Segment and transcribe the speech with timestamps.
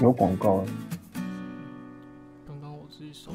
[0.00, 0.64] 有广告，
[2.46, 3.32] 刚刚我自己手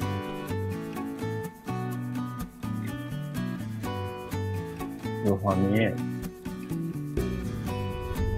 [5.26, 5.94] 有画面，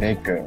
[0.00, 0.44] 那个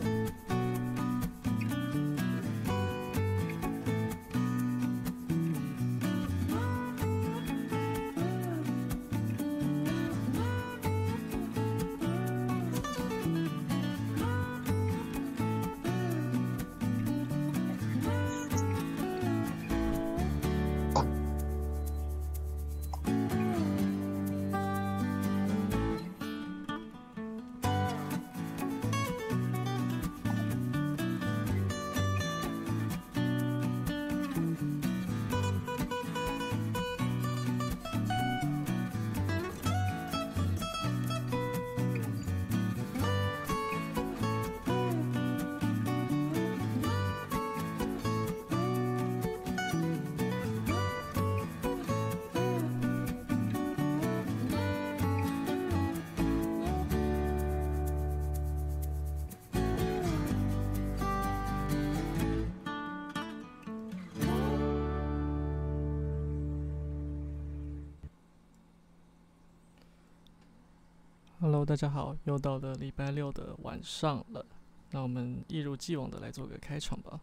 [71.79, 74.45] 大家好，又到了礼拜六的晚上了，
[74.91, 77.17] 那我们一如既往的来做个开场吧。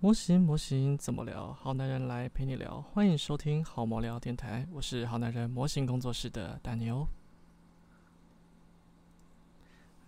[0.00, 1.52] 模型模型怎么聊？
[1.52, 7.06] 好男人来陪你聊，欢迎收听好模聊电台，我是好男人模型工作室的大牛。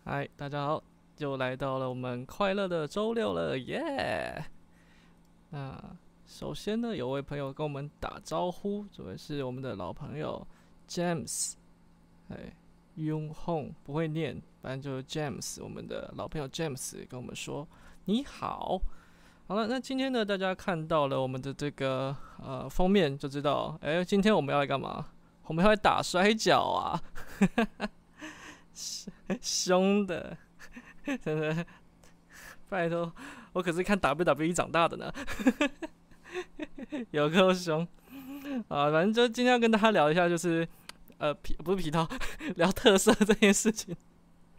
[0.05, 0.83] 嗨，大家好，
[1.19, 4.45] 又来到了我们快乐的周六了，耶！
[5.51, 10.45] 那首先呢，有位朋友跟我们打招呼，这位是我们的老朋友
[10.89, 11.55] James，
[12.31, 12.56] 哎
[12.97, 17.67] ，Yung Hong 不会念，反正就是 James，我们的老朋友 James 跟我们说
[18.07, 18.81] 你好。
[19.49, 25.07] 好了，那今天呢，大家看到了我们的这个呃封面就知道，哎、今天我们要来干嘛？
[25.45, 27.01] 我们要来打摔跤啊！
[29.41, 30.37] 凶的，
[31.23, 31.65] 真的，
[32.69, 33.13] 拜托，
[33.53, 35.13] 我可是看 WWE 长大的呢，
[37.13, 37.87] 有够凶
[38.67, 38.91] 啊！
[38.91, 40.67] 反正就今天要跟大家聊一下，就是
[41.19, 42.09] 呃皮不是皮套，
[42.57, 43.95] 聊特色这件事情。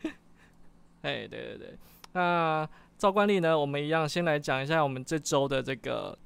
[1.01, 1.77] 哎，对对对，
[2.13, 6.17] 那照惯例呢，我们一样先来讲一下我们这周的这个。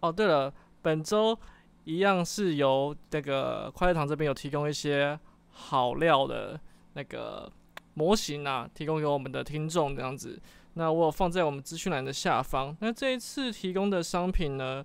[0.00, 0.50] 哦，对了，
[0.80, 1.38] 本周
[1.84, 5.18] 一样是由这个快乐堂这边有提供一些
[5.50, 6.58] 好料的
[6.94, 7.52] 那个
[7.92, 10.40] 模型啊，提供给我们的听众这样子。
[10.74, 12.74] 那我有放在我们资讯栏的下方。
[12.80, 14.82] 那这一次提供的商品呢，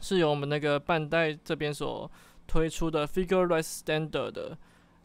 [0.00, 2.10] 是由我们那个半代这边所
[2.46, 4.58] 推出的 Figure Rise Standard 的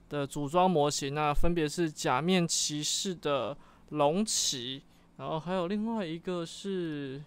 [0.09, 3.57] 的组装模型，那分别是假面骑士的
[3.89, 4.83] 龙骑，
[5.17, 7.23] 然后还有另外一个是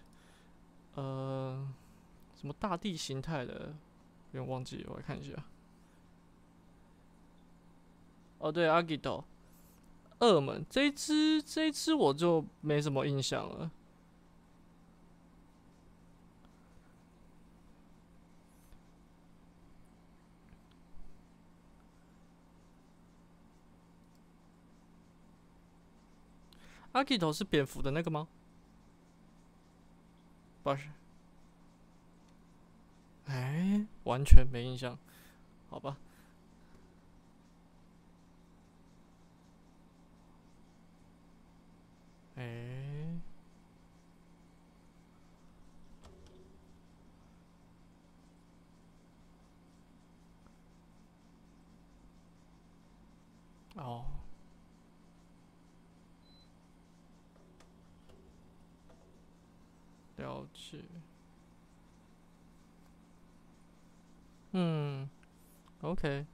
[0.93, 1.67] 呃
[2.39, 3.73] 什么大地形态的，
[4.31, 5.33] 有点忘记，我来看一下。
[8.37, 9.23] 哦，对，阿吉斗，
[10.19, 13.71] 恶门这一只，这一只我就没什么印象了。
[26.95, 28.25] 阿基头是蝙蝠的那个吗？
[30.63, 30.87] 不是。
[33.25, 34.97] 哎，完全没印象，
[35.69, 35.97] 好吧。
[42.37, 42.43] 哎，
[53.75, 54.05] 哦，
[60.17, 60.77] 了解。
[64.53, 65.09] 嗯
[65.81, 66.25] ，OK，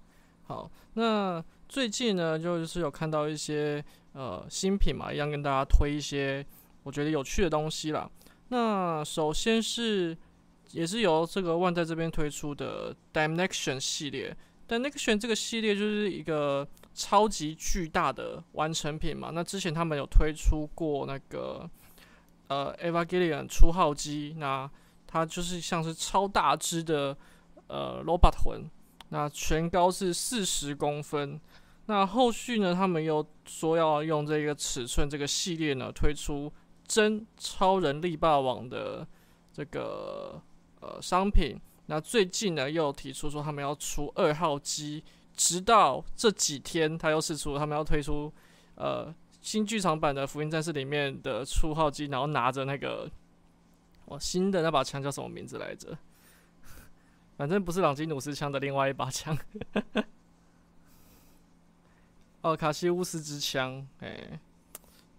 [0.45, 3.83] 好，那最近呢，就是有看到一些
[4.13, 6.45] 呃新品嘛，一样跟大家推一些
[6.83, 8.09] 我觉得有趣的东西啦。
[8.49, 10.15] 那首先是
[10.71, 14.35] 也是由这个万代这边推出的 Dimension 系列
[14.67, 19.31] ，Dimension 这个系列就是一个超级巨大的完成品嘛。
[19.33, 21.67] 那之前他们有推出过那个
[22.51, 24.69] 呃 Evangelion 初号机，那
[25.07, 27.15] 它就是像是超大只的。
[27.73, 28.69] 呃，robot 魂，
[29.11, 31.39] 那全高是四十公分。
[31.85, 36.51] 那后续呢，他们又说要用这个尺寸这个系列呢，推出
[36.85, 39.07] 真超人力霸王的
[39.53, 40.41] 这个
[40.81, 41.57] 呃商品。
[41.85, 45.01] 那最近呢，又提出说他们要出二号机，
[45.33, 48.29] 直到这几天，他又试出他们要推出
[48.75, 53.09] 呃新剧场版的福音战士里面的初号机，然后拿着那个
[54.05, 55.97] 我新的那把枪叫什么名字来着？
[57.37, 59.37] 反正不是朗基努斯枪的另外一把枪。
[62.41, 64.39] 哦，卡西乌斯之枪，哎，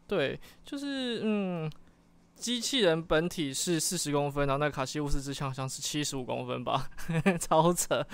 [0.07, 1.71] 对，就是嗯，
[2.35, 6.91] 机器人本体是四十公分，然后那卡西乌斯之枪好像是七十五公分吧，
[7.39, 8.05] 超扯，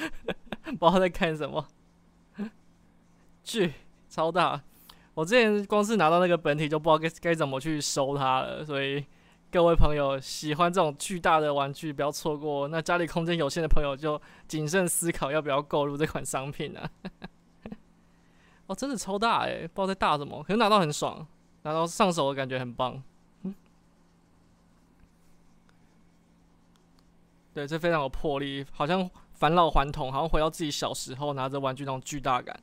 [0.65, 1.67] 不知道在看什么，
[3.43, 3.73] 巨
[4.09, 4.63] 超大。
[5.19, 9.05] 我之前光是拿到那个本体就不知道该该怎么去收它了，所以
[9.51, 12.69] 各位朋友喜欢这种巨大的玩具不要错过。
[12.69, 16.89] 那家里空间有限的朋友就谨慎思考要不要购入这款商品啊。
[18.69, 21.27] 哦，真的超大哎，不知道在大什么，可能拿到很爽，
[21.63, 23.03] 拿到上手的感觉很棒。
[23.43, 23.53] 嗯，
[27.55, 32.57] 对，这非常有魄力，好像返老还童，好像回到自己小时候拿着玩具那种巨大感，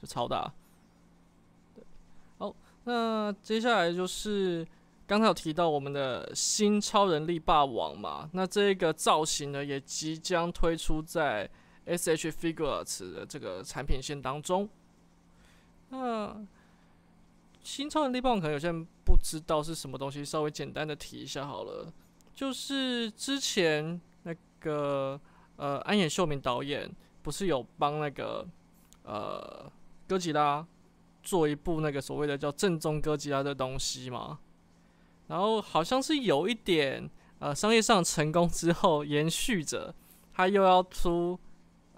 [0.00, 0.50] 就超大。
[2.88, 4.66] 那接下来就是
[5.06, 11.46] 刚才有提到我们的新超人力霸王嘛，那这个造型呢也即将推出在
[11.84, 14.66] S H Figures 的这个产品线当中。
[15.90, 16.34] 那
[17.62, 21.92] 新超人力霸王可能有些人不知道是什么东西，稍微简单的提一下好了。
[22.34, 25.20] 就是之前那个
[25.56, 26.90] 呃安野秀明导演
[27.22, 28.46] 不是有帮那个
[29.02, 29.70] 呃
[30.06, 30.66] 哥吉拉
[31.28, 34.38] 做一部那个所谓的叫正宗哥吉拉的东西嘛？
[35.26, 37.08] 然后好像是有一点
[37.38, 39.94] 呃商业上成功之后，延续着
[40.32, 41.38] 他又要出。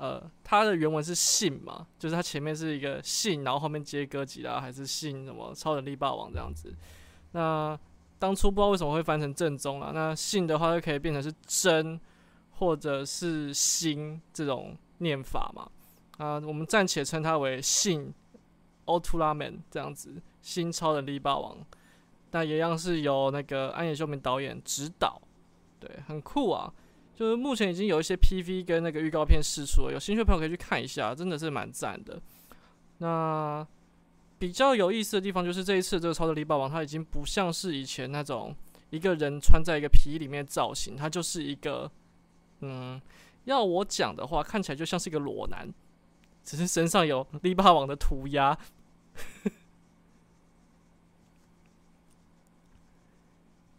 [0.00, 6.75] 呃，它的原文是信嘛，就是它前面是一个信，然后后面接歌吉拉，还是信什么超能力霸王这样子。
[7.32, 7.79] 那
[8.19, 9.91] 当初不知道为什么会翻成正宗啊？
[9.93, 12.00] 那信的话就可以变成是真，
[12.53, 15.69] 或者是新这种念法嘛。
[16.17, 18.11] 啊，我们暂且称它为信
[18.90, 21.56] 奥特拉曼这样子，新超人力霸王。
[22.32, 25.20] 那一样是由那个安野秀明导演指导，
[25.78, 26.72] 对，很酷啊。
[27.14, 32.19] 就是目前已经有一些 PV 跟那个预告片释出了，有兴趣的朋友可以去看一下，真的是蛮赞的。
[32.98, 33.66] 那
[34.38, 38.54] 比较有意思的地方就是这一次这个超的力霸王，它已经不像是以前那种
[38.88, 41.90] 一个人穿在一个皮衣里面造型，它就是一个，
[42.60, 42.98] 嗯，
[43.44, 45.69] 要我讲的话，看起来就像是一个裸男，
[46.43, 48.56] 只是身上有力霸王的涂鸦。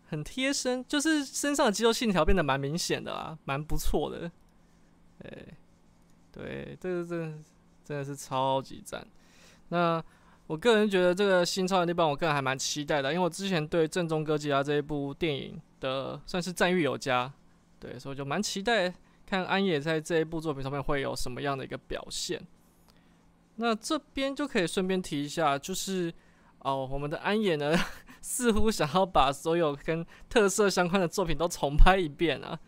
[0.09, 4.29] 很贴身，就是身上的肌肉线条变得蛮明显的啦，蛮不错的。
[5.23, 5.31] 哎，
[6.31, 7.43] 对，这个真
[7.85, 9.07] 真的是超级赞。
[9.69, 10.03] 那
[10.47, 17.31] 我个人觉得这个新超人力棒，我个人还蛮期待的，因为我之前对正宗哥吉拉这一部电影的算是赞誉有加，
[17.79, 18.93] 对，所以就蛮期待
[19.25, 22.41] 看安野在这一部作品上面会有什么样的一个表现。
[23.61, 26.11] 那这边就可以顺便提一下，就是
[26.59, 27.77] 哦，我们的安野呢。
[28.23, 32.59] 似乎想要把所有跟特色相关的作品都重拍一遍啊！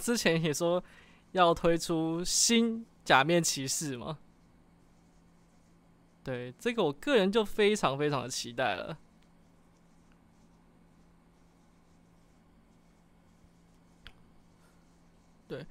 [0.00, 0.82] 之前也说
[1.30, 4.18] 要推出新假面骑士嘛，
[6.24, 8.98] 对这个我个人就非常非常的期待了。
[15.46, 15.64] 对，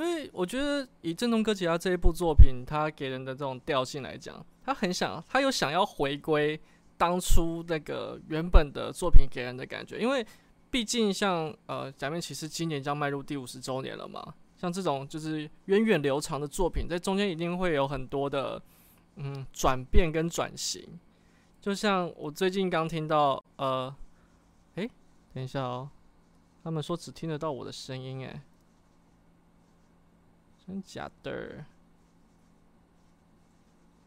[0.00, 6.58] 因为我觉得以正宗哥吉拉这一部作品，它给人的这种调性来讲，他很想，他又想要回归。
[6.96, 10.26] 当初那个原本的作品给人的感觉，因为
[10.70, 18.60] 毕竟像呃假面骑士今年将迈入第五十周年了嘛，像这种就是源远流长的作品，在中间一定会有很多的
[19.16, 20.86] 嗯转变跟转型。
[21.58, 23.94] 就像我最近刚听到呃，
[24.74, 24.90] 诶，
[25.32, 25.88] 等一下哦，
[26.62, 28.40] 他们说只听得到我的声音，诶，
[30.70, 31.64] 真假的？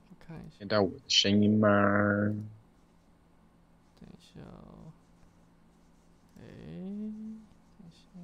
[0.09, 1.67] 我看一下，听到我的声音吗？
[3.99, 4.39] 叫
[6.39, 8.17] 哎，等下，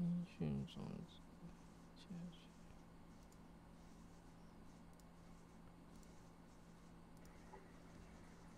[0.00, 0.66] 音讯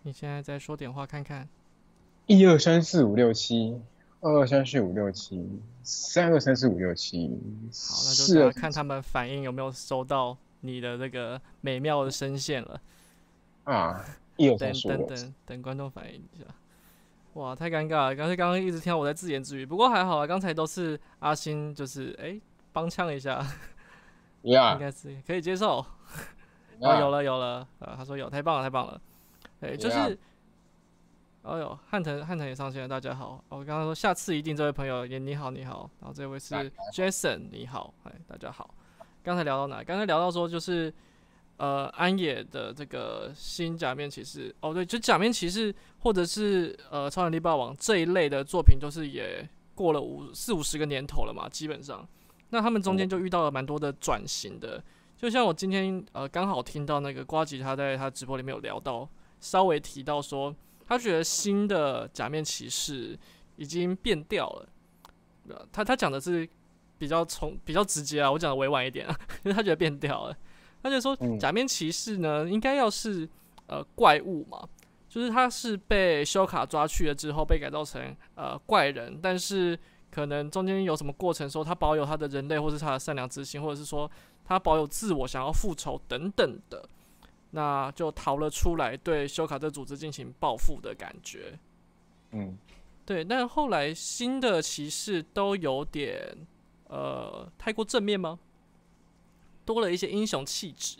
[0.01, 1.47] 你现在再说点话看看。
[2.25, 3.79] 一二三四五六七，
[4.21, 7.29] 二二三四五六七，三二三四五六七。
[7.71, 12.81] 好，那就看他们反应有没有收到你的那个美妙的声线了。
[13.63, 14.03] 啊。
[14.37, 16.43] 等等等等，观众反应一下。
[17.35, 18.15] 哇，太尴尬了！
[18.17, 22.37] 刚才刚刚一直听到我在自言自语，不过还好啊，刚才都是阿星，就是哎
[22.73, 23.41] 帮腔一下
[24.43, 25.77] 应该是可以接受。
[26.81, 29.01] 哦，有了有了，呃，他说有，太棒了太棒了。
[29.61, 30.19] 哎，就是，
[31.45, 33.43] 哦呦，汉腾汉腾也上线了，大家好。
[33.49, 36.55] 我刚刚说下次一定，这位朋友也你好你好，然后这位是
[36.91, 38.73] Jason，你好，哎，大家好。
[39.21, 39.83] 刚才聊到哪？
[39.83, 40.93] 刚才聊到说就是。
[41.57, 52.05] 呃安野的这个新假面骑士，哦对，就假面骑士或者是呃超能力霸王这一类的作品，都是也过了五四五十个年头了嘛，基本上，
[52.49, 54.83] 那他们中间就遇到了蛮多的转型的，
[55.15, 59.07] 就像我今天呃刚好听到那个瓜吉他在他直播里面有聊到，
[59.39, 60.53] 稍微提到说，
[60.87, 63.17] 他觉得新的假面骑士
[63.55, 64.69] 已经变掉了，
[65.49, 66.47] 呃他他讲的是
[66.97, 70.37] 比较从比较直接啊，我讲的委婉一点啊，因 为他觉得变掉了。
[70.83, 73.27] 他就说，假面骑士呢，应该要是
[73.65, 74.63] 呃怪物嘛，
[75.09, 79.77] 就是他是被修卡抓去了之后，被改造成呃怪人，但是
[80.11, 84.09] 可能中间有什么过程，说他保有他的人类，或是他的善良之心，或者是说
[84.45, 86.87] 他保有自我，想要复仇等等的，
[87.55, 91.57] 那就逃了出来，对修卡这组织进行报复的感觉。
[92.31, 92.57] 嗯，
[93.05, 96.35] 对，但后来新的骑士都有点
[96.89, 98.37] 呃太过正面吗？
[99.63, 100.97] 多了一些英雄气质，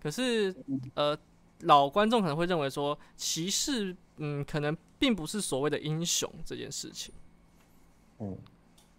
[0.00, 0.54] 可是
[0.94, 1.16] 呃，
[1.60, 7.14] 老观众可能会认为说骑士，嗯，可能并不是所谓的英雄这件事情。
[8.20, 8.36] 嗯，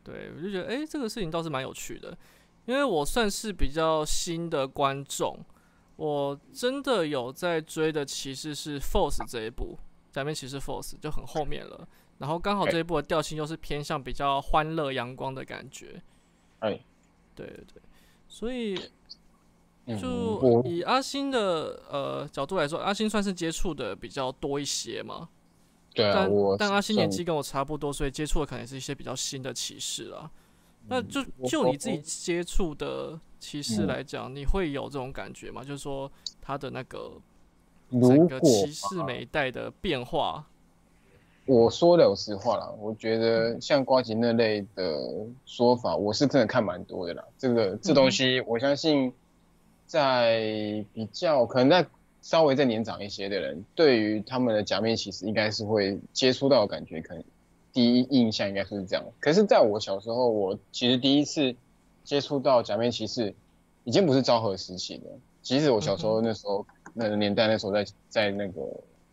[0.03, 2.15] 对，我就觉得，哎，这个事情倒是蛮有趣的，
[2.67, 5.43] 因为我算是比较新的观众，
[5.99, 9.77] 我真的有在追的骑士是 Force 这一部，
[10.13, 11.85] 假面骑士 Force 就很后面了，
[12.19, 16.01] 然后刚好这一部的调性又是偏向比较欢乐阳光的感觉。
[16.59, 16.79] 哎，
[17.35, 17.81] 对对对。
[18.29, 18.79] 所以，
[19.87, 25.27] 嗯就以阿星的呃角度来说，阿星算是接触的比较多一些嘛。
[25.93, 30.31] 对啊，但但阿星年纪跟我差不多，所以接触的可能是一些比较新的骑士啊。
[30.89, 35.63] 那就就你自己接触的骑士嗯来讲，你会有这种感觉吗？
[35.63, 37.11] 就是说他的那个
[37.89, 40.45] 如整个果骑士每一代的变化，
[41.45, 44.99] 我说老实话啦，我觉得像瓜吉那类的
[45.45, 47.23] 说法，我是真的看蛮多的啦。
[47.37, 49.11] 这个这东西，我相信
[49.87, 51.87] 在比较可能在
[52.21, 57.23] 稍微再年长一些的人，对于他们的假面骑士应该是会接触到的感觉，可能
[57.73, 59.03] 第一印象应该是这样。
[59.19, 61.55] 可是在我小时候，我其实第一次
[62.03, 63.33] 接触到假面骑士，
[63.83, 65.03] 已经不是昭和时期的。
[65.41, 68.61] 其实我小时候那时候、那个年代，那时候在在那个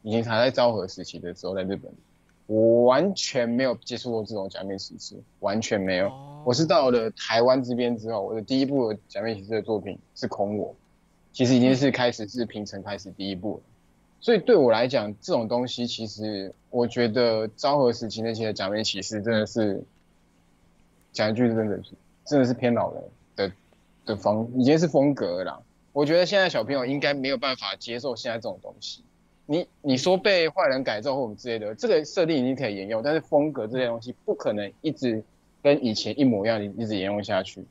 [0.03, 1.93] 已经还在昭和时期的时候，在日本。
[2.47, 6.09] 我完全没有接触过这种假面骑士，完全没有。
[6.09, 10.69] 哦我是到了台湾这边之后，我的第一部假面骑士的作品是《空我》，
[11.33, 13.63] 其实已经是开始是平成开始第一部了。
[14.21, 19.83] 所以对我来讲，这种东西其实我觉得昭和时期那些假面骑士真的是
[21.13, 21.83] 讲一句真的是
[22.25, 23.03] 真的是偏老人
[23.37, 23.53] 的
[24.05, 25.61] 的风，已经是风格了啦。
[25.93, 29.03] 我觉得现在小朋友应该没有办法接受现在这种东西。
[29.47, 35.23] 你你说被坏人改造或什么之类的，这个设定已经可以沿用，但是风格这些东西不可能一直
[35.63, 37.65] 跟以前一模一样，一直沿用下去。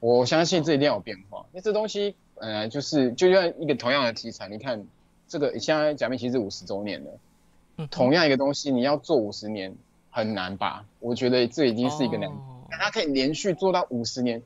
[0.00, 4.84] 我相信这一定要有变化，因为这东西本来就是就像一个同样的题材，你看
[5.28, 7.10] 这个现在假面骑士五十周年了，
[7.78, 9.74] 嗯同样一个东西你要做五十年
[10.10, 10.84] 很难吧？
[11.00, 12.30] 我觉得这已经是一个难
[12.70, 14.42] 但它可以连续做到五十年，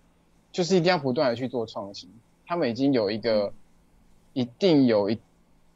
[0.52, 2.10] 就是一定要不断的去做创新。
[2.46, 3.52] 他们已经有一个，
[4.32, 5.18] 一定有一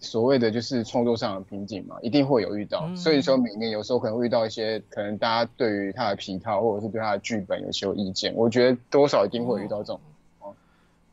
[0.00, 2.86] 所谓的就是创作上的瓶颈嘛，一定会有遇到。
[2.88, 10.00] 嗯所以说每年有时候可能会遇到一些可能大家对于他的皮套或者是对他的剧本有些有意见，我觉得多少一定会遇到这种。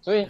[0.02, 0.28] 所以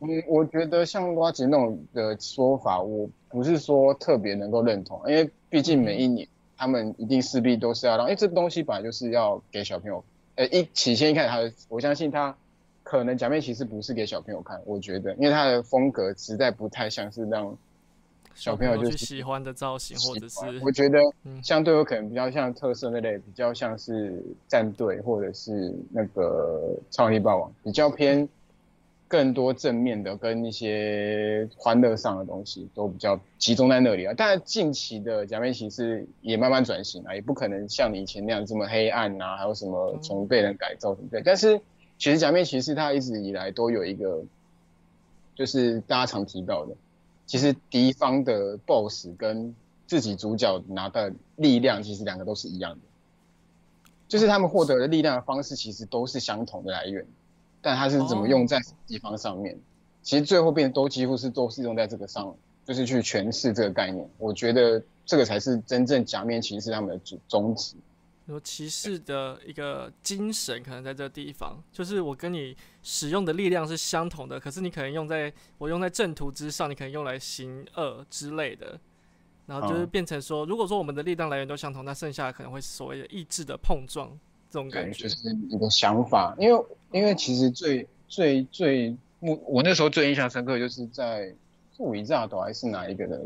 [0.00, 10.02] 嗯，我觉得像瓜吉那种的说法，我不是说特别能够认同，因为毕竟每一年他们一定势必都是要让，因为这东西本来就是要给小朋友，
[10.36, 12.34] 呃，一起先一开始他的，我相信他
[12.82, 17.54] 可能假面骑士不是给小朋友看，我觉得，因为他的风格实在不太像是让
[18.34, 21.42] 小朋友就是喜欢的造型，或者是我觉得嗯。
[21.42, 28.28] 相对有可能比较像特色那类，比较像是战队或者是那个超能力霸王，比较偏
[29.10, 34.14] 更多正面的跟一些欢乐上的东西都比较集中在那里啊。
[34.14, 41.20] 当然近期的假面骑士也慢慢转型啊，也不可能像你以前那样这么黑暗啊，还有什么从被人改造什么的。
[41.24, 41.60] 但是
[41.98, 44.22] 其实假面骑士它一直以来都有一个，
[45.34, 46.76] 就是大家常提到的。
[47.26, 49.52] 其实敌方的 BOSS 跟
[49.88, 52.80] 自己主角拿的力量，其实两个都是一样的，
[54.06, 57.04] 就是他们获得的力量的方式其实都是相同的来源，
[57.62, 59.58] 但它是怎么用在地方上面，
[60.02, 64.08] 其实最后变都几乎是都是用在这个上，就是去诠释这个概念。
[64.18, 67.76] 我觉得这个才是真正假面骑士他们的主宗旨。
[68.26, 78.78] 说骑士的一个精神可能在这个地方，就是我跟你使用的力量是相同的，可是你可能用在我用在正途之上，你可能用来行恶之类的，
[79.46, 84.08] 然后就是嗯变成说，如果说我们的力量来源都相同，那剩下的可能会是所谓的意志的碰撞
[84.48, 85.08] 这种感，觉就。
[85.08, 91.32] 是你的想法，因为因为其实最最最我我那时候最印象深刻就是在
[91.76, 93.22] 是伟炸岛还是哪一个的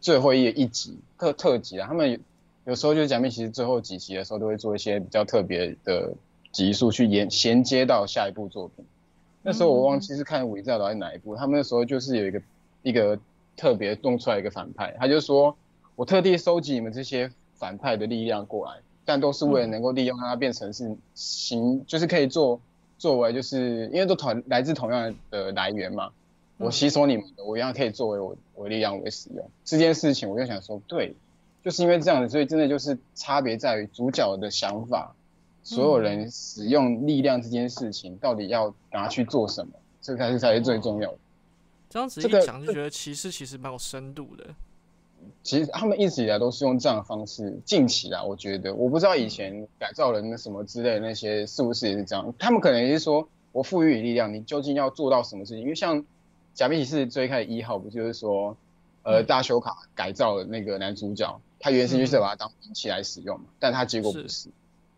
[0.00, 2.20] 最后一一集特特辑啊，他们
[2.64, 6.12] 有时候就是假面骑士最后几集的时候都会做一些比较特别的
[6.52, 8.84] 集数去延衔接到下一部作品。
[9.42, 12.42] 那时候我忘记是看伟炸岛还是哪一部，他们那时候就是有一个
[12.82, 13.18] 一个
[13.56, 15.56] 特别弄出来一个反派，他就说
[15.94, 18.80] 我特地收集你们这些反派的力量过来。
[19.08, 22.60] 但都是为了能够利用它变成是行，就是可以做
[22.98, 26.10] 作为，就是因为都同来自同样的来源嘛。
[26.58, 31.14] 我吸收你们的，我一样可以作为我我力量为使用这件事情，我就想说，对，
[31.62, 35.14] 就是因为这样子，所以真的就是差别在于主角的想法，
[35.62, 41.18] 所有人使用力量这件事情到底要拿去做什么，这才是才是最重要的。
[41.90, 44.46] 这样子一讲就觉得骑士其实蛮有深度的。
[45.42, 47.58] 其实他们一直以来都是用这样的方式。
[47.64, 52.34] 近期啦，我觉得我不知道以前改造人的什么之类那些是不是也是这样。
[52.38, 55.62] 他们可能也是说我赋予你力量，你究竟要做到什么事情？
[55.62, 56.04] 因为像
[56.54, 58.56] 假面骑士最开始一号不就是说，
[59.02, 64.48] 呃，大修卡改造的那个男主角，他原先就是把它当兵器来使用嘛，但他结果不是。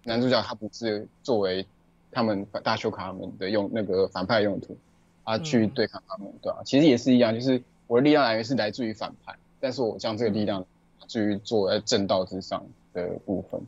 [0.05, 1.67] 男主角他不是作为
[2.11, 4.77] 他们大修卡们的用那个反派用途，
[5.25, 6.63] 他去对抗他们，对吧？
[6.65, 9.35] 其实也是一样，就是我的力量来源是来自于反派。
[9.61, 10.65] 但是我将这个力量
[11.07, 13.61] 至于做在正道之上的部分，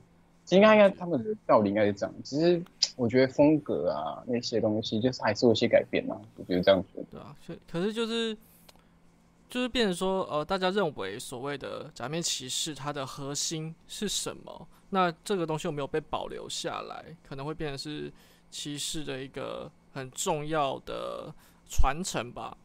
[0.51, 2.15] 应该应该他们的道理应该是这样。
[2.25, 2.63] 其实
[2.97, 6.21] 我觉得风格啊那些东西，就是还是有些改变嘛。
[6.37, 7.05] 我觉得这样子。
[7.11, 8.37] 对啊，可可是就是
[9.49, 14.67] 就是变成说，呃，大家认为所谓的假面骑士它的核心是什么？
[14.91, 17.05] 那这个东西有没有被保留下来？
[17.29, 18.13] 可能会变成是
[18.51, 21.33] 骑士的一个很重要的
[21.69, 22.57] 传承吧。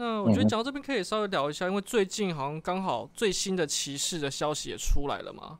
[0.00, 5.58] 那我觉得讲到这边可以稍微聊一下，因为最近好像刚好最新的骑士的消息也出来了嘛。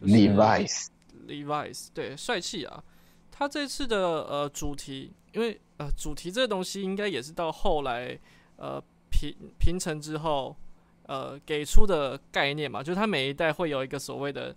[0.00, 2.82] Levi's，Levi's，对，帅气啊！
[3.30, 8.18] 他这次的呃主题，因为呃主题这个东西应该也是到后来
[8.56, 10.56] 呃平平成之后
[11.02, 14.56] 呃给出的概念嘛，就是他每一代会有一个所谓的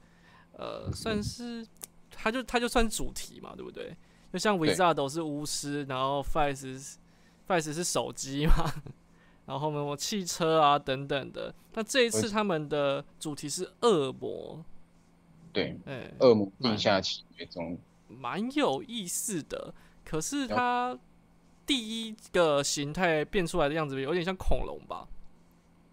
[0.54, 1.68] 呃算是，
[2.10, 3.94] 他就他就算主题嘛，对不对？
[4.32, 6.96] 就像 Wizard 是巫师，然后 Five
[7.46, 8.74] Five 是手机嘛。
[9.52, 11.54] 然后呢，我汽车啊等等的。
[11.74, 14.64] 那这一次他们的主题是恶魔，
[15.52, 19.74] 对，哎，恶魔地下企业中，蛮有意思的。
[20.06, 20.98] 可是它
[21.66, 25.06] 第一个形态变出来的样子有点像恐龙吧？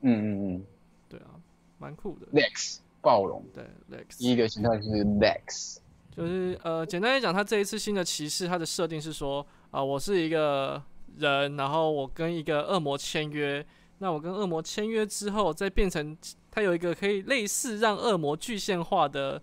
[0.03, 0.66] 嗯嗯嗯，
[1.09, 1.35] 对啊，
[1.79, 2.29] 蛮酷的。
[2.29, 5.79] Lex 暴龙，对，Lex 第一个形态是 Lex，
[6.16, 10.81] 就是呃，简单来讲，它这一次新的骑士，它的设定是说啊，我是一个。
[11.16, 13.64] 人，然后我跟一个恶魔签约，
[13.99, 16.16] 那我跟恶魔签约之后，再变成
[16.51, 19.40] 他有一个可以类似让恶魔具现化的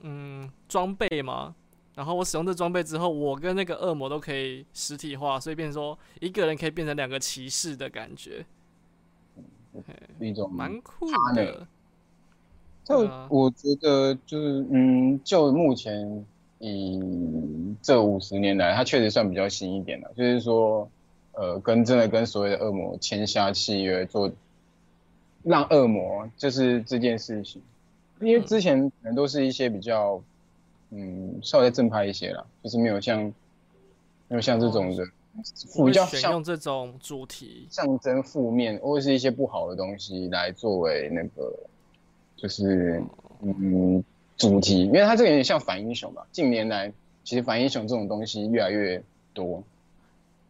[0.00, 1.54] 嗯装备嘛，
[1.94, 8.44] 然后我使用这装备之后，我跟那个恶魔都可以实体化，所以变成说一个人可以变成两个骑士的感觉，
[10.20, 11.66] 一种蛮酷的。
[12.84, 16.26] 就我觉得就是嗯，就目前
[16.58, 17.00] 以
[17.80, 20.88] 这五十年来，它确实算比较新一点的，就是说。
[21.36, 24.30] 呃，跟真的跟所谓的恶魔签下契约，做
[25.42, 27.60] 让恶魔就是这件事情，
[28.20, 30.22] 因为之前可能都是一些比较，
[30.90, 33.24] 嗯，稍微正派一些啦，就是没有像
[34.28, 35.04] 没有像这种的，
[35.84, 41.52] 比较选用这种主题象征负面或者是一些不好的东西来作为那个，
[42.36, 43.02] 就是
[43.42, 44.02] 嗯
[44.36, 46.26] 主题，因为它这个有点像反英雄吧。
[46.30, 46.92] 近年来，
[47.24, 49.62] 其实反英雄这种东西越来越多。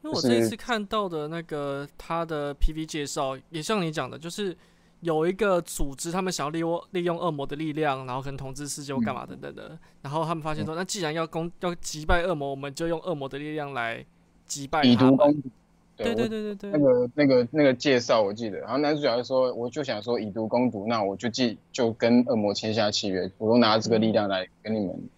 [0.05, 4.55] 因为我这一次看到的那个他的 P V 介绍，也像你讲的，就是
[5.01, 9.79] 有一个组织，他们想要利用利用恶魔的力量，然后可能统治世界或干嘛等等的。
[10.03, 14.05] 然后他们发现说，那既然要攻要击败恶魔，我们就用恶魔的力量来
[14.45, 15.49] 击败以毒攻毒。
[15.97, 16.71] 对对对对对。
[16.73, 25.09] 那个那个那个介绍我记得，然后男主角就说，我就想说以毒攻毒，那我就记就跟恶魔签下契约，我都拿这个力量来跟你们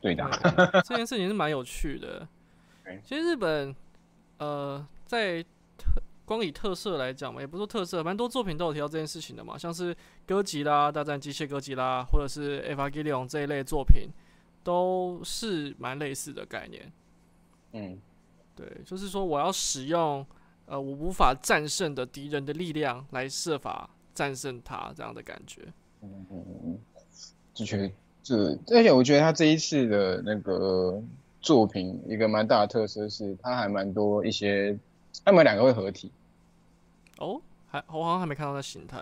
[0.00, 0.30] 对打。
[0.88, 2.26] 这件事情是蛮有趣的。
[3.04, 3.76] 其实日本。
[4.40, 5.42] 呃，在
[5.76, 9.94] 特光以特色来讲嘛，也不说特色，蛮多作品都有提到这件事情的嘛，像是
[10.26, 14.08] 哥吉拉大战机械哥吉拉，或者是 F R G 利 n 这一类作品，
[14.64, 16.90] 都是蛮类似的概念。
[17.72, 18.00] 嗯，
[18.56, 20.26] 对，就是说我要使用
[20.64, 25.60] 呃我无法战胜的敌人的力量来设法战胜他这样的感觉。
[26.00, 26.78] 嗯嗯嗯嗯，
[27.52, 27.90] 就觉得
[28.22, 31.02] 这，而且我觉得他这一次的那个。
[31.40, 34.78] 作品一个蛮大的特色是，它还蛮多一些，
[35.24, 36.10] 他们两个会合体。
[37.18, 38.98] 哦，还我好像还没看到那形态。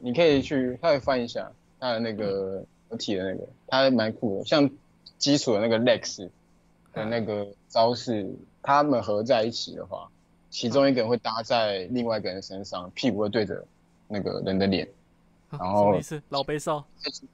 [0.00, 4.44] 你可以去，他会翻一下他的那个合体的那个，他蛮酷的。
[4.44, 4.68] 像
[5.18, 6.28] 基础的那个 Lex
[6.92, 8.26] 的那个招式，
[8.62, 10.08] 他们合在一起的话，
[10.50, 13.62] 其中一个人会搭在另外一个人身上，屁股会对着
[14.08, 14.88] 那个人的脸。
[15.50, 16.22] 啊然后什么意思？
[16.30, 16.84] 老悲少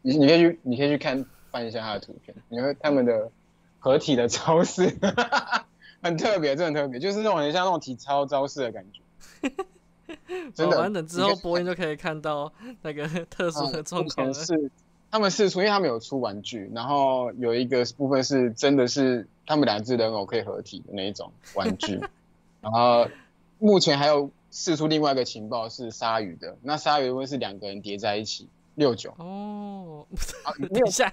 [0.02, 3.30] 你你可以去，你可以去看翻一下他的图片，你会他们的
[3.80, 4.96] 合体的招式
[6.00, 9.02] 很特别，真的很特别，就是那种很像那种体操招式的感觉。
[10.54, 14.70] 真的，好反正之后播音就可以看到那个特殊的状目况是
[15.10, 22.00] 他们试出，因为他们有出玩具，然后有一个部分是真的是他们两只人偶可以合体的那一种玩具，
[22.60, 23.08] 然后
[23.58, 30.06] 目前还有试出另外一个情报是鲨鱼的，那鲨鱼的部分是两个人叠在一起六九，哦，
[30.44, 31.12] 啊， 没等有一下，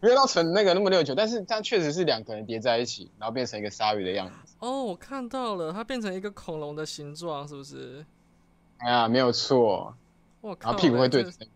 [0.00, 4.54] 没有到成那个那么六九，但是它确实是两个人叠在一起，然后变成一个鲨鱼的样子。
[4.58, 8.04] 哦，我看到了，它变成一个恐龙的形状，是不是？
[8.78, 9.94] 哎呀，没有错，
[10.40, 11.46] 我靠，然后屁股会对这着。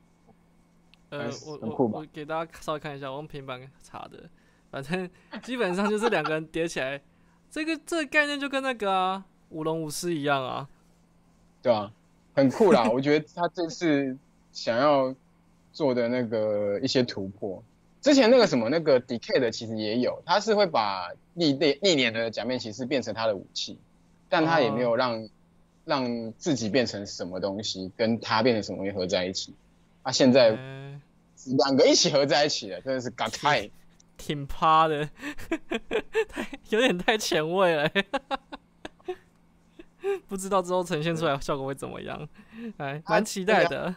[1.10, 4.30] 呃，我我我给大家稍微看一下，我用平板查的，
[4.70, 5.10] 反正
[5.42, 7.02] 基本上就是两个人叠起来，
[7.50, 10.68] 这个这个概念就跟那个啊舞龙舞狮一样啊。
[11.60, 11.92] 对啊，
[12.34, 12.88] 很酷啦！
[12.94, 14.16] 我觉得他这次
[14.52, 15.14] 想要
[15.72, 17.62] 做的那个一些突破，
[18.00, 23.78] 之前那个什么那个 Decay 的其实也有，他是会把历历历年的假面骑士变成他的武器，
[24.28, 25.28] 但他也没有让、
[25.84, 29.54] 让自己变成什么东西，跟他变成什么东西合在一起。
[30.02, 31.00] 啊，现在哎
[31.58, 33.70] 两个一起合在一起了，真的是 got 太
[34.16, 35.08] 挺趴的，
[36.28, 37.90] 太有点太前卫了。
[40.26, 42.28] 不知道之后呈现出来效果会怎么样？
[42.78, 43.94] 哎，蛮期待的。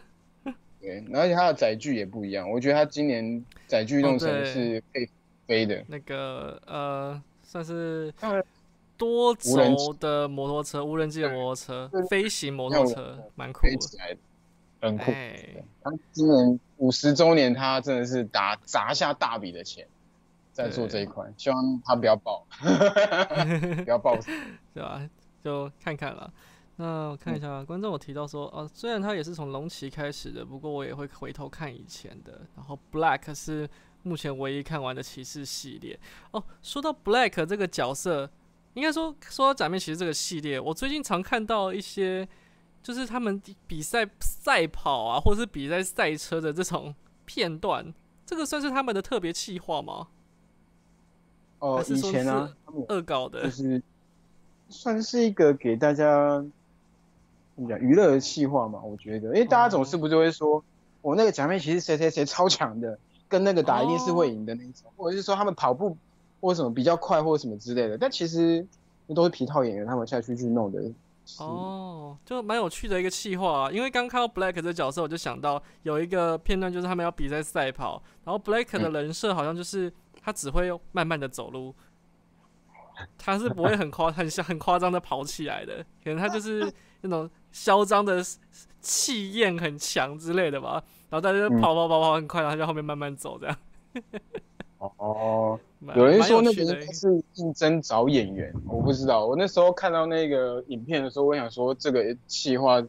[0.84, 5.08] 对，而且他的载具也不一样，我觉得他今年载具弄成是可以
[5.46, 8.12] 飞的，那个呃，算是
[8.98, 13.70] 多轴的摩托车，无人机的摩托车，飞行摩托车，蛮酷的。
[13.70, 14.18] 飞起来的，
[14.82, 15.10] 很酷。
[16.12, 19.86] 今年五十周年，他真的是打砸下大笔的钱
[20.52, 22.46] 在做这一块，希望他不要爆，
[23.84, 24.30] 不要爆 死。
[24.74, 25.02] 对吧？
[25.42, 26.32] 就看看了。
[26.76, 32.40] 那我看一下，观众我提到说，哦，虽然他也是从龙骑开始的，不过我也会回头看以前的。
[32.56, 33.68] 然后 Black 是
[34.02, 35.98] 目前唯一看完的骑士系列。
[36.32, 38.28] 哦，说到 Black 这个角色，
[38.74, 42.28] 应该说说到假面骑士这个系列，我最近常看到一些，
[42.82, 46.92] 就是他们比赛赛跑啊，或者是比赛赛车的这种
[47.24, 47.94] 片段，
[48.26, 50.08] 这个算是他们的特别企划吗？
[51.60, 53.50] 哦以前啊是，他们恶搞的就？
[53.50, 53.82] 是
[54.68, 56.44] 算是一个给大家
[57.54, 60.62] 怎么讲娱乐的气话嘛，我觉得，因为大家总是不就会说，
[61.02, 65.96] 我、那个假面骑士谁谁谁超强的，跟那个打一定是会赢的那一种，或者是说他们跑步
[66.40, 68.66] 或什么比较快或什么之类的，但其实
[69.06, 70.82] 那都是皮套演员他们下去去弄的。
[71.38, 73.70] 哦，就蛮有趣的一个气话啊！
[73.70, 79.90] 因为刚看到 Black 这角色，我就想到有一个片段，就是他们要比赛赛跑，然后 Black 的人设好像就是
[80.20, 81.74] 他只会慢慢的走路，
[83.16, 88.20] 他是不会很夸很像很夸张的跑起来的，可能他就是那种嚣张的
[88.80, 90.82] 气焰很强之类的吧。
[91.08, 93.56] 然后大家就嗯跑跑跑跑很快，然后在后面慢慢走这样。
[94.98, 95.58] 哦，
[95.94, 99.24] 有人说那个应该是应征找演员，我不知道。
[99.24, 102.82] 我那时候看到那个影片的时候，我想说这个企划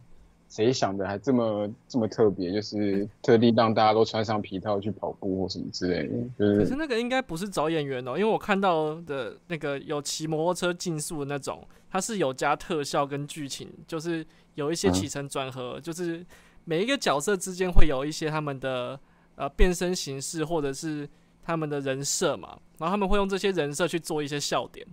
[0.49, 11.65] 谁想的还这么这么特别，就是 特地让大家都穿上皮套去跑步或什么之类的，就是可是那个应该不是找演员哦，因为我看到的那个有骑摩托车竞速的那种，
[11.96, 16.26] 它是有加特效跟剧情，就是有一些嗯起承转合，就是
[16.66, 19.00] 每一个角色之间会有一些他们的
[19.36, 21.10] 呃变身形式或者是
[21.42, 24.86] 他们的人设嘛，然后他们会用这些人设去做一些笑点，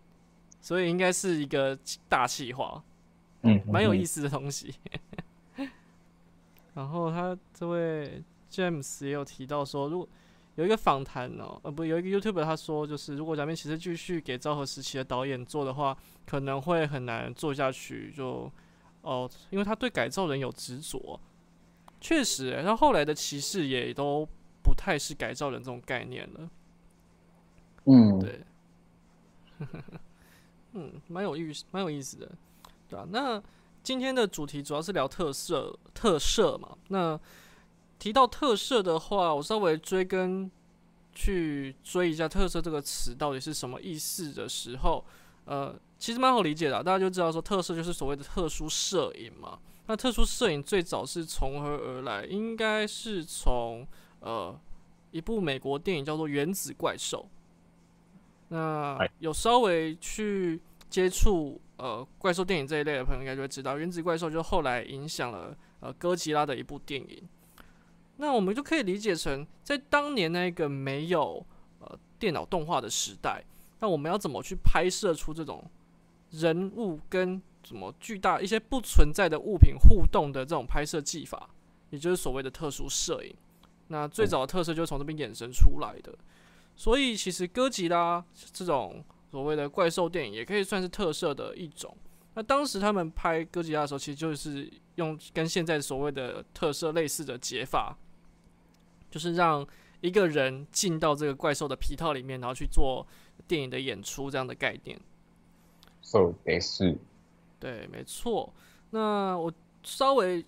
[0.61, 1.77] 所以应该是一个
[2.09, 2.81] 大气化，
[3.41, 4.21] 嗯蛮有意思。
[4.21, 4.73] 思的东西。
[6.75, 10.09] 然后他这位 James 也有提到说，如果
[10.57, 18.13] 有一个访谈哦，呃不，有一个 YouTuber 他说，就是如果假面骑士继续给昭和时期的导演做的话，可能会很难做下去。
[18.15, 18.51] 就
[19.01, 21.19] 哦，因为他对改造人有执着，
[22.01, 24.29] 确实欸，他后来的骑士也都
[24.63, 26.51] 不太是改造人这种概念了。
[27.87, 28.41] 嗯，对，
[30.75, 32.31] 嗯，蛮有意思，蛮有意思的，
[32.89, 33.43] 对啊，那
[33.83, 36.77] 今天的主题主要是聊特色特色嘛。
[36.89, 37.19] 那
[38.03, 40.51] 提到特色的话，我稍微追根
[41.15, 45.05] 去追一下“特色”这个词到底是什么意思的时候，
[45.45, 49.57] 呃，其实蛮好理解的啊、大家就知道说特色就是所谓的特殊摄影嘛。
[49.87, 52.25] 那特殊摄影最早是从何而来？
[52.25, 53.87] 应该是从
[54.19, 54.53] 呃
[55.13, 57.29] 一部美国电影叫做《原子怪兽》。
[58.49, 60.61] 那哎有稍微去
[60.91, 67.23] 接触呃怪兽电影这一类的朋友，应该就会知道，《原子怪兽》就后来影响了呃哥吉拉的一部电影。
[68.23, 71.45] 那我们就可以理解成，在当年那个没有
[71.81, 73.43] 呃电脑动画的时代，
[73.81, 75.69] 那我们要怎么去拍摄出这种
[76.31, 81.51] 人物跟什么巨大一些不存在的物品互动的这种拍摄技法，
[81.91, 83.35] 也就是所谓的特殊摄影。
[83.89, 86.17] 那最早的特色就是从这边衍生出来的。
[86.77, 91.93] 所以其实哥吉拉这种所谓的怪兽电影也可以算是特色的一种。
[92.35, 97.99] 那当时他们拍哥吉拉的时候，其实就是用跟现在所谓的特色类似的解法，
[99.13, 99.65] 就是让
[100.01, 103.07] 一个人进到这个怪兽的皮套里面，然后去做
[103.47, 104.99] 电影的演出这样的概念。
[106.01, 106.99] So 得是，
[107.61, 108.53] 对，没错。
[108.91, 109.53] 那我
[109.85, 110.45] 稍微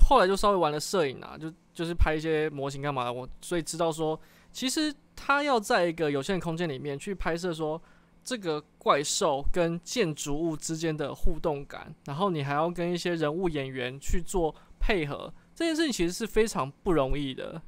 [0.00, 4.18] 后来就稍微玩了摄影啊，就就是拍一些模型干嘛的，我所以知道说，
[4.50, 7.78] 其实他要在一个有限的空间里面去拍摄说。
[8.26, 17.60] 这个怪兽跟建筑物之间的互动感，然后你还要跟一些人物演员去做配合，这件事情其实是非常不容易的。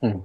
[0.00, 0.22] 嗯。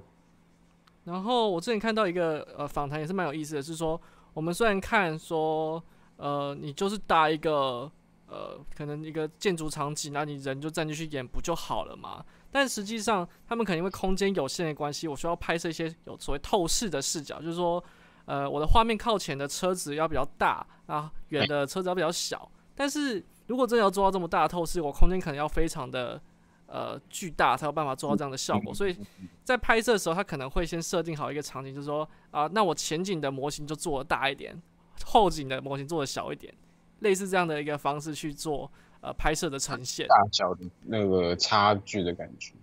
[1.04, 4.00] 然后我之前看到一个呃访谈也是蛮有意思的，是说
[4.32, 5.82] 我们虽然看说
[6.16, 7.90] 呃你就是搭一个
[8.26, 12.24] 呃可能一个建筑场景，那你人就站进去演不就好了嘛？
[12.50, 17.82] 但实际上他们可能因为空间有限的关系，我需要拍摄一些有所谓透视的视角，就是说。
[18.26, 22.50] 呃，我的画面靠前的车子要比较大啊，远的车子要比较小。
[22.74, 26.18] 但是如果真的要做到这么大的透视，我空间可能要非常的
[26.66, 28.74] 呃巨大，才有办法做到这样的效果。
[28.74, 28.96] 所以
[29.42, 34.60] 在拍摄的时候，他可能会先设定好一个场景，就是说啊，那我前景的模型就做的大一点，
[35.04, 36.52] 后景的模型做的小一点，
[37.00, 42.54] 类似这样的一个方式去做呃拍摄的呈现，大小的那个差距的感觉。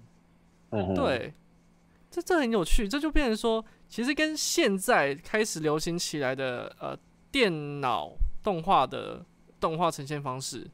[0.71, 1.33] 嗯，对，
[2.09, 3.63] 这这很有趣，这就变成说。
[3.91, 6.97] 其实跟现在开始流行起来的呃
[7.29, 9.21] 电脑动画的
[9.59, 10.65] 动画呈现方式，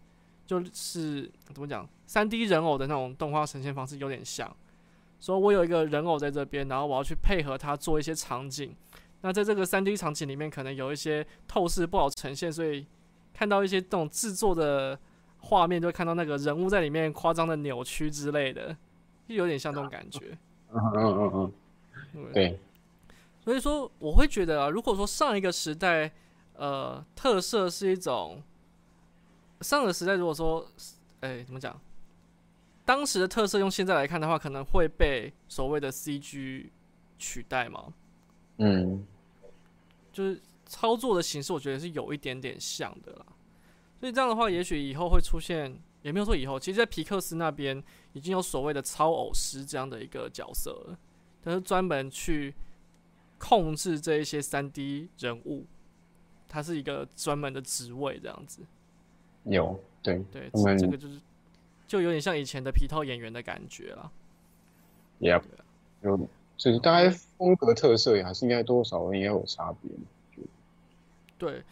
[0.46, 4.52] 就是怎么讲，三 D 人偶的那种动画呈现方式有点像。
[5.20, 8.76] 说我有一个人偶在这边，然后我要去配合它做一些场景。
[9.22, 12.86] 那在这个三 D 场景里面，可能有一些透视不好呈现，所以
[13.34, 14.98] 看到一些这种制作的
[15.39, 18.76] 画面，就会看到那个人物在里面夸张的扭曲之类的，
[19.28, 20.38] 就 有点像这种感觉。
[20.72, 21.52] 嗯嗯嗯
[22.13, 22.60] 嗯，对。
[23.39, 26.12] 所以说，我会觉得啊，如果说上一个时代，
[26.54, 28.43] 呃，特色是一种
[29.62, 30.67] 上个时代，如果说，
[31.22, 31.80] 哎，怎么讲？
[32.88, 36.69] 当时的特色用现在来看的话，可能会被所谓的 CG
[37.19, 37.93] 取代吗？
[38.60, 39.06] 嗯，
[40.13, 43.26] 就是操作的形式，我觉得是有一点点像的啦。
[44.00, 50.97] 所以这样的话，也许以后会出现，也没有说以后，其实，在皮克斯那边已经有所谓的超偶师这样的一个角色了，
[51.43, 52.56] 他是专门去。
[53.39, 55.63] 控制这一些三 D 人物，
[56.47, 58.63] 他是一个专门的职位，这样子。
[59.43, 61.21] 有，对对，这个就是
[61.88, 64.12] 就有点像以前的皮套演员的感觉了。
[65.19, 65.41] Yeah，
[66.02, 69.91] 有，所以大概风格特色也还是应该多少应该有差别。
[71.38, 71.63] 对，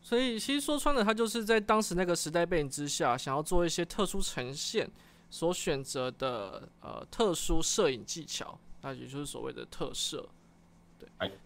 [0.00, 4.90] 所以其实说穿了，他就是在当时那个时代背景之下，想要做一些特殊呈现，
[5.30, 10.28] 所选择的呃特殊摄影技巧，那也就是所谓的特摄。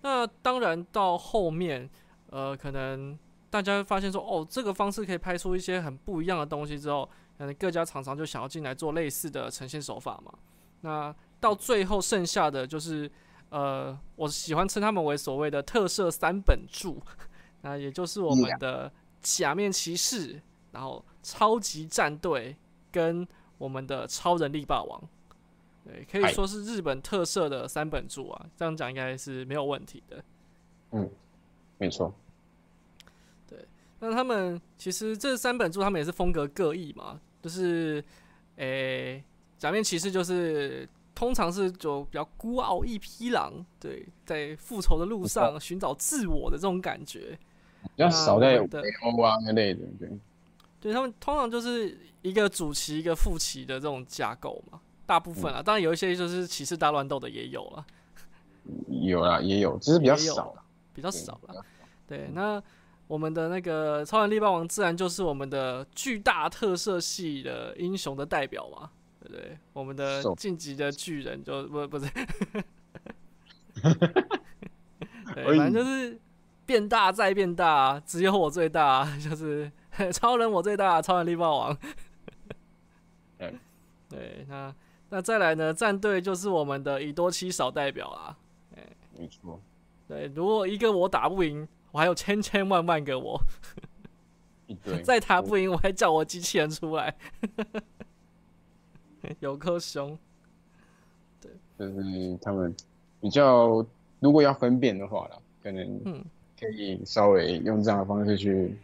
[0.02, 1.88] 那当然，到后面，
[2.30, 3.16] 呃，可能
[3.50, 7.08] 大家发现说，哦，这个方式可以拍出一些很不一样的东西之后，
[7.38, 10.33] 可能各家厂商就想要进来做类似的呈现手法嘛。
[10.81, 13.11] 那到最后剩下的就是，
[13.51, 17.01] 呃，我喜欢称他们为所谓的特色三本柱，
[17.62, 22.57] 那也就是我们的假面骑士，然后超级战队
[22.90, 25.03] 跟我们的超人力霸王。
[25.85, 30.22] 对，可以说是日本特色的三本柱啊，这样讲应该是没有问题的。
[30.90, 31.11] 嗯，
[31.79, 32.12] 没错。
[33.48, 33.66] 对，
[34.01, 38.03] 那他们其实这三本柱他们也是风格各异嘛，就是，
[38.57, 39.22] 诶，
[39.59, 47.38] 假面骑士就是通常是就比较孤傲一匹狼，对，在复仇的路上寻找自我的这种感觉，
[47.83, 50.09] 比较少在北欧啊那类的，对。
[50.81, 54.81] 对他们通常就是一个主骑一个副骑的这种架构嘛。
[55.07, 57.87] 大部分啊，当然有一些就是骑士大乱斗的也有了，
[58.88, 60.55] 有啊，也有，只是比较少，
[60.94, 61.64] 比较少了。
[62.07, 62.62] 对，那
[63.08, 68.90] 我们的那个超人力霸王自然就是我们的巨大特色系的英雄的代表嘛，
[69.20, 69.58] 对不对？
[69.72, 72.06] 我们的晋级的巨人就不不是，
[75.34, 76.16] 对，反正就是
[76.64, 79.72] 变大再变大，只有我最大， 就是
[80.12, 81.76] 超人我最大，超人力霸王。
[84.08, 84.74] 对，那。
[85.10, 85.72] 那再来呢？
[85.72, 88.36] 战队就是我们的以多欺少代表啦。
[88.76, 89.58] 哎，没错。
[90.06, 91.66] 对，如果一个我打不赢，
[91.98, 93.40] 我还有千千万万个我。
[95.02, 97.12] 再打不赢，我还叫我机器人出来。
[99.40, 100.16] 有颗熊。
[101.40, 101.50] 对。
[101.76, 102.72] 就是他们
[103.20, 103.84] 比较，
[104.20, 106.24] 如果要分辨的话啦，可能嗯，
[106.56, 108.78] 可以稍微用这样的方式去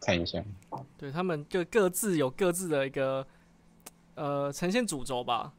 [0.00, 0.42] 看一下。
[0.96, 3.26] 对他们就各自有各自的一个
[4.14, 5.52] 呃呈现主轴吧。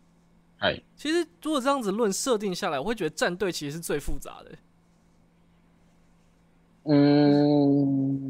[0.58, 4.52] 哎，其实如果这样子论设定下来，我会觉得战队其实是最复杂的。
[6.88, 8.23] 嗯，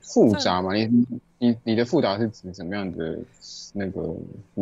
[0.00, 0.74] 复杂嘛？
[0.74, 1.06] 你
[1.38, 3.18] 你你的复杂是指什么样的
[3.74, 4.16] 那个？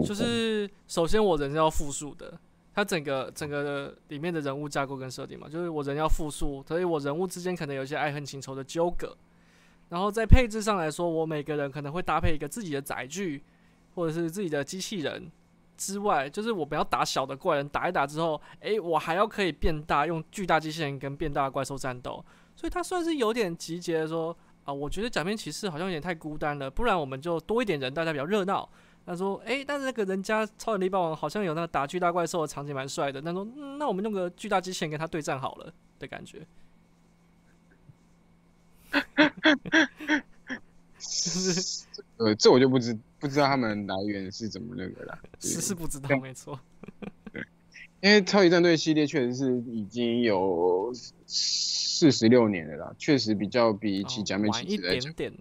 [0.05, 2.37] 就是首先我人是要复数的，
[2.75, 9.17] 它整个整个里面的人物架构跟设定嘛，就是我人要复数，所以我人物之间可能有一些爱恨情仇的纠葛。
[9.89, 13.43] 然后在配置上来说，我每个人可能会搭配一个自己的载具，
[13.95, 15.31] 或者是自己的机器人。
[15.77, 22.25] 之外，就是我不要打小的怪人，打一打之后，诶，我还要可以变大，用巨大机器人跟变大的怪兽战斗，
[22.65, 28.67] 所以他算是有点集结说啊，我觉得假面骑士好像有点太孤单了，不然我们就多一点人，大家比较热闹。
[29.05, 33.45] 他说，诶，但是那个人家超人力霸王好像有那个打巨大怪兽的场景蛮帅的，他说，
[33.79, 36.47] 那我们弄个巨大机器人跟他对战好了的感觉。
[40.99, 41.85] 是，
[42.17, 45.19] 呃，这我就不知不知道他们来源是怎么那个了。
[45.39, 46.59] 是是不知道，没错。
[48.05, 50.93] 对，因为超级战队系列确实是已经有
[51.27, 55.33] 四十六年了啦，确实比较比起假面骑士来讲，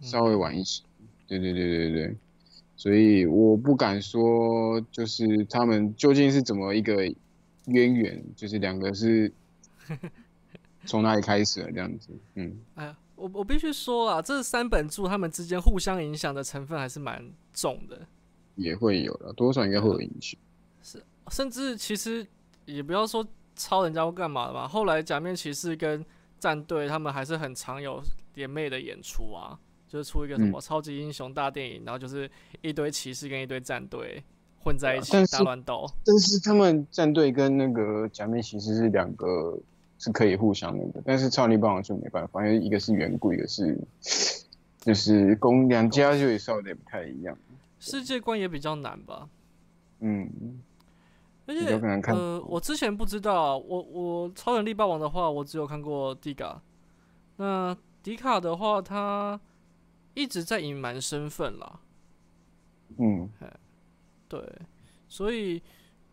[0.00, 0.82] 稍微晚一些。
[1.28, 2.16] 对对对对对，
[2.76, 7.04] 所以我不敢说，就是他们究竟是怎么一个
[7.66, 9.32] 渊源，就是两个是
[10.84, 12.08] 从哪里开始的这样子。
[12.34, 12.98] 嗯，哎呀。
[13.14, 18.04] 我我必须说啊，这三本著他们之间互相影响的成分还是蛮重的，
[18.56, 20.20] 也会有的，多少应该会有影响。
[20.20, 20.36] 是，
[21.30, 22.26] 甚至其实
[22.64, 24.66] 也不要说抄人家或干嘛的吧。
[24.66, 26.04] 后来假面骑士跟
[26.38, 28.02] 战队他们还是很常有
[28.34, 29.58] 联袂的演出啊，
[29.88, 32.30] 就是出一个什么超级英雄大电影，然后就是
[32.60, 34.22] 一堆骑士跟一堆战队
[34.58, 35.86] 混在一起大乱斗。
[36.04, 39.58] 但是他们战队跟那个假面骑士是两个。
[40.04, 43.78] 是可以互相那个，但是超力霸王就没办法，因为一个是远古，一个是
[44.82, 47.38] 就是公两家就稍微不太一样，
[47.78, 49.28] 世界观也比较难吧。
[50.00, 50.28] 嗯，
[51.46, 51.78] 而且
[52.08, 56.62] 呃，我之前不知道，我我超能力霸王的话，我只有看过迪卡，
[57.36, 59.40] 那迪卡的话，他
[60.14, 61.80] 一直在隐瞒身份啦。
[62.98, 63.28] 嗯，
[64.28, 64.40] 对，
[65.08, 65.62] 所以。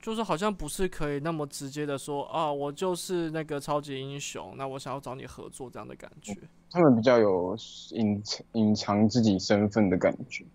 [0.01, 6.33] 就是好像不是可以那么直接的说啊，我就是那个超级英雄，那我想要找你合作这样的感觉。
[6.71, 7.53] 他们比较有
[7.89, 10.45] 隐隐藏自己身份的感觉。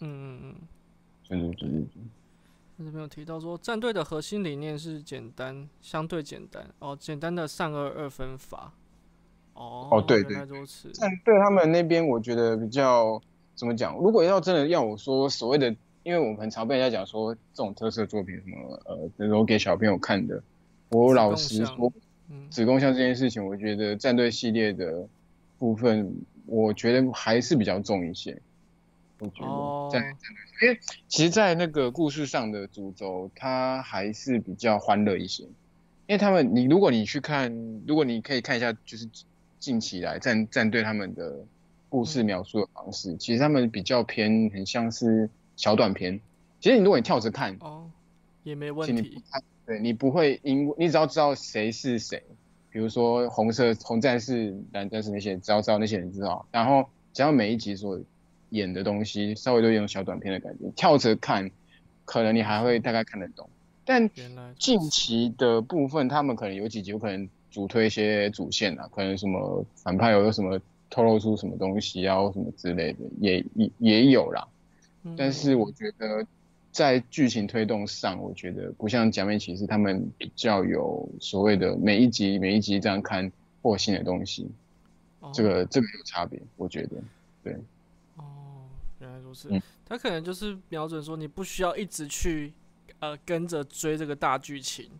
[0.00, 0.54] 嗯嗯嗯。
[1.26, 1.88] 对对对对。
[2.84, 8.72] 这边有提到说，战队的核心理念是简单，相对简单哦，简单的善恶二分法。
[9.54, 10.36] 哦哦对对。
[10.36, 13.20] 战队他们那边我觉得比较
[13.54, 13.96] 怎么讲？
[13.96, 15.74] 如果要真的要我说所谓的。
[16.02, 20.42] 因为我们很常被人家讲说这种特色作品什么呃，比如说给小朋友看的，
[20.88, 21.92] 我老实说，
[22.48, 25.06] 子宫像这件事情，我觉得战队系列的
[25.58, 26.10] 部分，
[26.46, 28.40] 我觉得还是比较重一些。
[29.20, 30.18] 我觉得在战
[30.58, 35.44] 队，因为其实，在那个故事上的主轴，它还是比较欢乐一些。
[35.44, 37.54] 因为他们，你如果你去看，
[37.86, 39.08] 如果你可以看一下，就是
[39.58, 41.44] 近期来战战队他们的
[41.88, 45.30] 故事描述的方式，其实他们比较偏很像是。
[45.56, 46.18] 小短片，
[46.58, 47.90] 其实你如果你跳着看哦，
[48.44, 49.22] 也没问题。
[49.66, 52.22] 对你不会因你只要知道谁是谁，
[52.70, 56.46] 比如说红色红战士、蓝战士那些，只要知道那些人知道。
[56.50, 58.00] 然后只要每一集所
[58.50, 61.50] 演的东西稍微都有小短片的感觉，跳着看，
[62.04, 63.48] 可能你还会大概看得懂。
[63.84, 64.08] 但
[64.58, 70.60] 近期的部分，他们可能有几集有可能主推一些主线啊，可能什么反派有什么
[70.90, 74.46] 透露出什么东西啊，什么之类的，也也也有啦。
[75.16, 76.24] 但是我觉得，
[76.70, 84.48] 在剧情推动上，我觉得不像假面骑士，他们比较有所谓的每一集每一集这样看破新的东西，
[85.32, 86.90] 这个这个有差别，我觉得，
[87.42, 87.56] 对。
[89.30, 89.66] 哦，原来如此。
[89.86, 92.52] 他可能就是瞄准说，你不需要一直去
[92.98, 94.90] 呃跟着追这个大剧情，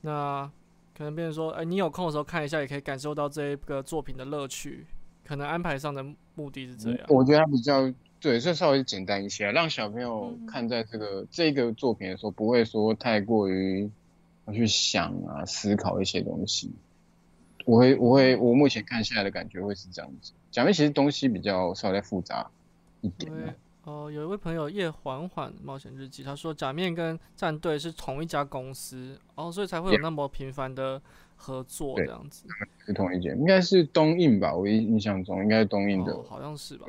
[0.00, 0.50] 那
[0.96, 4.86] 可能变成说，哎，你有空的时候看一下，也可以感受到这一个作品的乐趣。
[5.24, 7.00] 可能安排上的目的是这样。
[7.08, 7.92] 我觉得他比较。
[8.22, 13.90] 对，这稍微简单一些，让小朋友看在这个这个作品的时候，不会说太过于
[14.52, 16.70] 去想啊、思考一些东西。
[17.64, 20.32] 我会，我会，我目前看下来的感觉会是这样子。
[20.50, 22.50] 假面其实东西比较稍微复杂
[23.00, 23.32] 一点。
[23.84, 31.00] 哦，有一位朋友叶缓缓冒险日记，他说假面跟战队是同一家公司，哦，所以才会有那么频繁的
[31.36, 32.46] 合作这样子。
[32.84, 34.54] 是同一间，应该是东映吧？
[34.54, 36.86] 我印象中应该是东映的，好像是吧。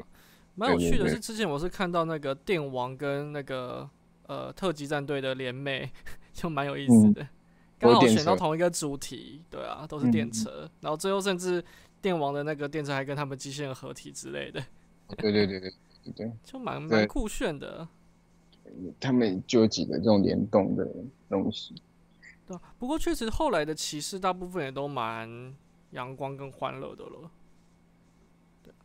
[0.55, 3.89] 蛮有趣的是，之前我是看到那个电王跟那个
[4.27, 5.89] 呃特级战队的联袂，
[6.33, 7.25] 就蛮有意思的，
[7.79, 11.63] 刚好选到同一个主题，对啊，都是电嗯车，然后最后甚至
[12.01, 14.61] 电王的那个电车还跟他们机器人合体之类的，
[15.17, 15.73] 对对对对
[16.03, 17.87] 对对，就蛮蛮酷炫的。
[18.99, 20.87] 他们就有几个这种联动的
[21.29, 21.75] 东西。
[22.47, 25.53] 对啊，不过确实后来的骑士大部分也都蛮
[25.91, 27.31] 阳光跟欢乐的了。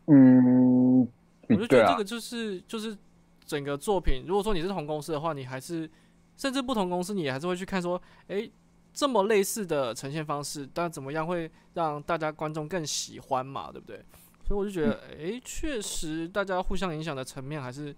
[0.06, 1.00] 嗯，
[1.48, 2.96] 我就觉得这个，就是就是
[3.44, 5.88] 整个作品，如果说你是同公司的话，你还是
[6.36, 8.50] 甚至不同公司，你也还是会去看说，诶，
[8.92, 14.04] 这么类似的呈现方式，但怎么样会让大家观众更喜欢嘛，对不对？
[14.46, 17.94] 所以我就觉得，诶，确实大家互相影响的层面还是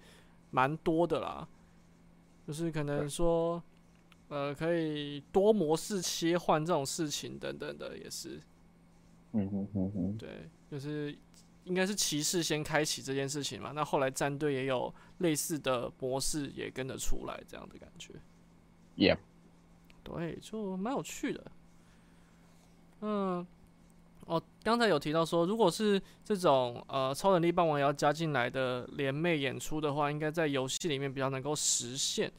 [0.50, 1.46] 蛮多的啦，
[2.46, 3.62] 就是可能说，
[4.28, 8.40] 呃，可以多模式切换这种事情等等的，也是。
[9.32, 11.14] 嗯哼哼哼，对，就是
[11.64, 18.14] 应该是骑士先开启这件事情嘛，那后来战队也有类似的模式也跟着出来，这样的感觉
[18.96, 19.18] ，Yep，
[20.02, 21.52] 对，就蛮有趣的。
[23.02, 23.46] 嗯，
[24.28, 32.30] 哦，刚才有提到说，如果是这种呃超能力霸王也要加进来的联袂演出的话，应该在游戏里面比较能够实现。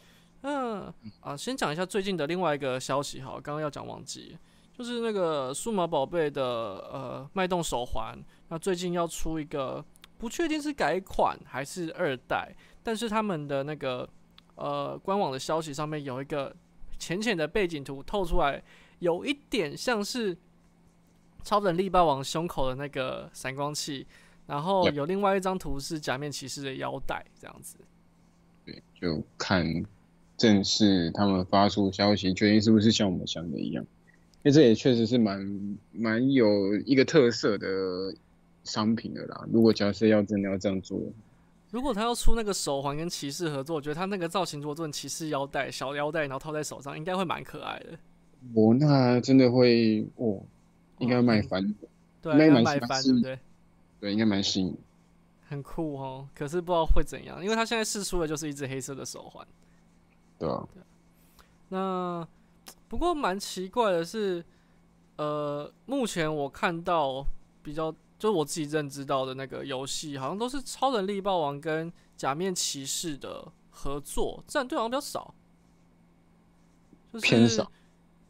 [0.41, 4.37] 嗯啊，先讲一下最近的另外一个消息，好，刚刚要讲忘记，
[4.71, 8.15] 就是那个数码宝贝的呃脉动手环，
[8.49, 9.83] 那最近要出一个，
[10.19, 14.07] 不确定是改款还是二代，但是他们的那个
[14.53, 16.55] 呃官网的消息上面有一个
[16.99, 18.63] 浅浅的背景图透出来，
[18.99, 20.37] 有一点像是
[21.43, 24.05] 超能力霸王胸口的那个闪光器，
[24.47, 27.77] 然后有另外一张图是假面骑士的腰带这样子。
[28.65, 29.65] 对，就看
[30.37, 33.85] 正式他们发出消息，决定是不是像我们想的一样。
[34.41, 37.67] 因为这也确实是蛮蛮有一个特色的
[38.63, 39.45] 商品的啦。
[39.51, 40.97] 如果假设要真的要这样做，
[41.71, 47.97] 如果他要出那个手环跟骑士合作，我觉得他那个造型如果做成骑士腰带、小腰带，然后套在手上，应该会蛮可爱的。
[48.55, 50.41] 哦，那真的会哦，
[50.99, 51.75] 应该卖翻，
[52.21, 53.39] 对应该卖翻，对不对？
[53.99, 54.77] 对，应该蛮吸引。
[55.47, 59.45] 很酷哦，可是不知道会怎样，因为他现在试出的就是一只黑色的手环。
[60.37, 60.67] 对啊，
[61.69, 62.27] 那
[62.87, 64.45] 不过蛮奇怪的是，
[65.17, 67.25] 呃，目前我看到
[67.63, 75.33] 比较就是我自己认知到的那个游戏，好像都是超能力霸王跟假面骑士的合作，战队好像比较少，
[77.11, 77.71] 就是偏少。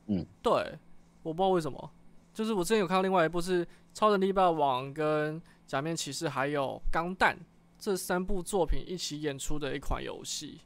[0.07, 0.79] 嗯，对，
[1.21, 1.91] 我不知道为什么，
[2.39, 7.37] 就是我之前有看到另外一部是超人力霸王跟假面骑士还有钢弹
[7.77, 10.61] 这三部作品一起演出的一款游戏。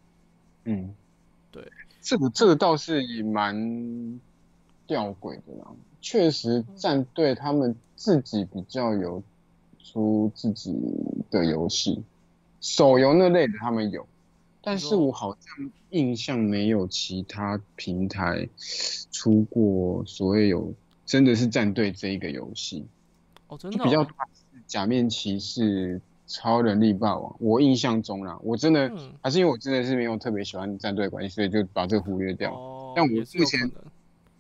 [0.66, 0.94] 嗯，
[1.50, 1.68] 对，
[2.00, 4.22] 这个这个倒是也蛮
[4.86, 5.72] 吊诡的啦。
[6.00, 9.24] 确实，战队他们自己比较有
[9.84, 10.80] 出自己
[11.32, 12.04] 的游戏，
[12.62, 14.06] 手游那类的他们有，
[14.62, 18.48] 但是我好像印象没有其他平台
[19.12, 20.72] 出过所谓有
[21.06, 22.86] 真的是战队这一个游戏，
[23.48, 27.36] 哦，真的、哦、比较多是假面骑士、超人力霸王。
[27.40, 28.88] 我印象中啦，我真的。
[28.90, 32.54] 嗯还是因为我真的是没有特别喜欢战队的关系，所以就把这个忽略掉。
[32.54, 33.72] 哦，但我目前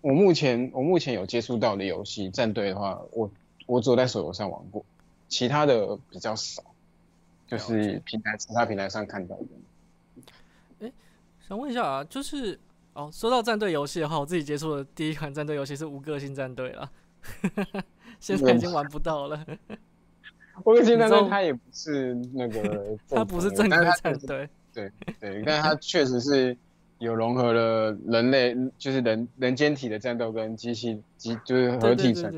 [0.02, 3.32] 我目前我目前有接触到的游戏战队的话，我
[3.66, 4.84] 我只有在手游上玩过，
[5.30, 6.64] 其他的比较少，
[7.48, 9.46] 就是平台其他平台上看到的。
[10.82, 10.92] 哎
[11.48, 12.60] 想问一下啊，就是
[12.94, 16.92] 哦，说到战队游戏的话，我自己接触的第一款战队游戏是无个性战队了，
[18.20, 19.46] 现在已经玩不到了，
[20.64, 23.70] 我跟现在你知道它也不是那个 它不是战
[24.28, 24.48] 队。
[24.74, 26.58] 对对，但它确实是
[26.98, 32.32] 有融合了人类，就是人人间体的战斗跟机器机就是合体成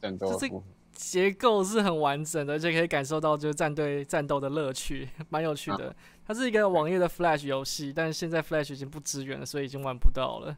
[0.00, 0.68] 战斗的就是部分。
[0.96, 5.94] 结构是很完整的，而且可以感受到就是战队战斗的乐趣， 蛮有趣的。
[6.24, 10.56] 它是一个网页的 Flash 游戏，但是现在 Flash 已经不支援了，所以已经玩不到了。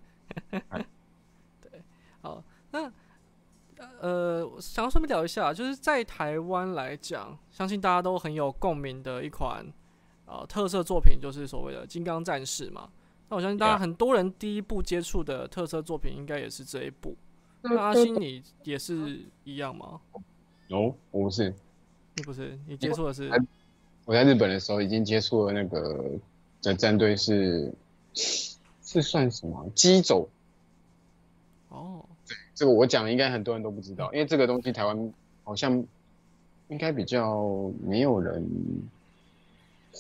[1.61, 1.83] 对，
[2.23, 2.91] 好，那
[4.01, 9.67] 呃，想要顺便聊一下，就是在台湾来讲，相信大家都很有共鸣的一款
[10.27, 12.89] 呃特色作品，就是所谓的《金刚战士》嘛。
[13.29, 17.15] 那我相信大家很多人第一部接触的特色作品，应该也是这一部。
[17.63, 20.01] 那阿星，你也是一样吗？
[20.71, 21.55] 哦，我不是，
[22.17, 23.31] 你不是，你接触的是
[24.05, 26.11] 我在日本的时候已经接触了那个
[26.63, 27.73] 的战队是
[28.15, 30.29] 是算什么机走？
[31.69, 32.05] 哦，
[32.55, 35.13] 这个我讲应该很多人都不知道，因为这个东西台湾
[35.45, 35.85] 好像
[36.69, 38.47] 应该比较没有人。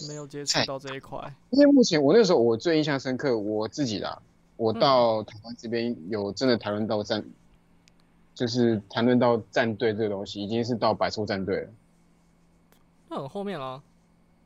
[0.06, 1.34] 没有接触到这一块。
[1.50, 4.22] 因为目前我那时候我最印象深刻，我自己啦，
[4.56, 7.24] 我到台湾这边有真的谈论到战，
[8.38, 11.68] 就是谈论到战队这个东西，已经是到百兽战队了。
[13.08, 13.82] 那很后面啦。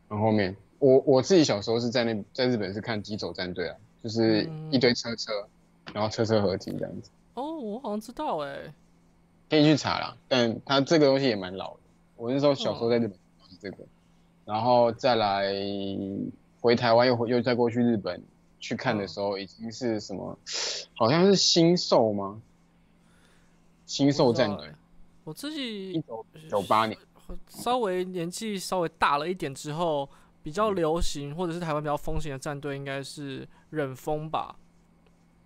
[0.09, 5.47] 很后面，我我自己小时候是在那在日本是看机走战队啊，就是一堆车车，
[5.93, 7.11] 然后车车合体这样子。
[7.35, 8.73] 哦，我好像知道哎，
[9.51, 10.17] 可以去查啦。
[10.27, 11.81] 但它这个东西也蛮老的，
[12.17, 13.11] 我那时候小时候在日本
[13.51, 13.85] 是这个，
[14.47, 15.53] 然后再来
[16.63, 18.23] 回台湾又回又再过去日本
[18.59, 20.39] 去看的时候，已经是什么？
[20.95, 22.41] 好像是新兽吗？
[23.93, 24.73] 新兽战队。
[25.23, 26.99] 我自己一九九八年，
[27.47, 30.09] 稍微年纪稍微大了一点之后，
[30.43, 34.57] 比较流行或者是台湾比较风行的战队，应该是忍风吧。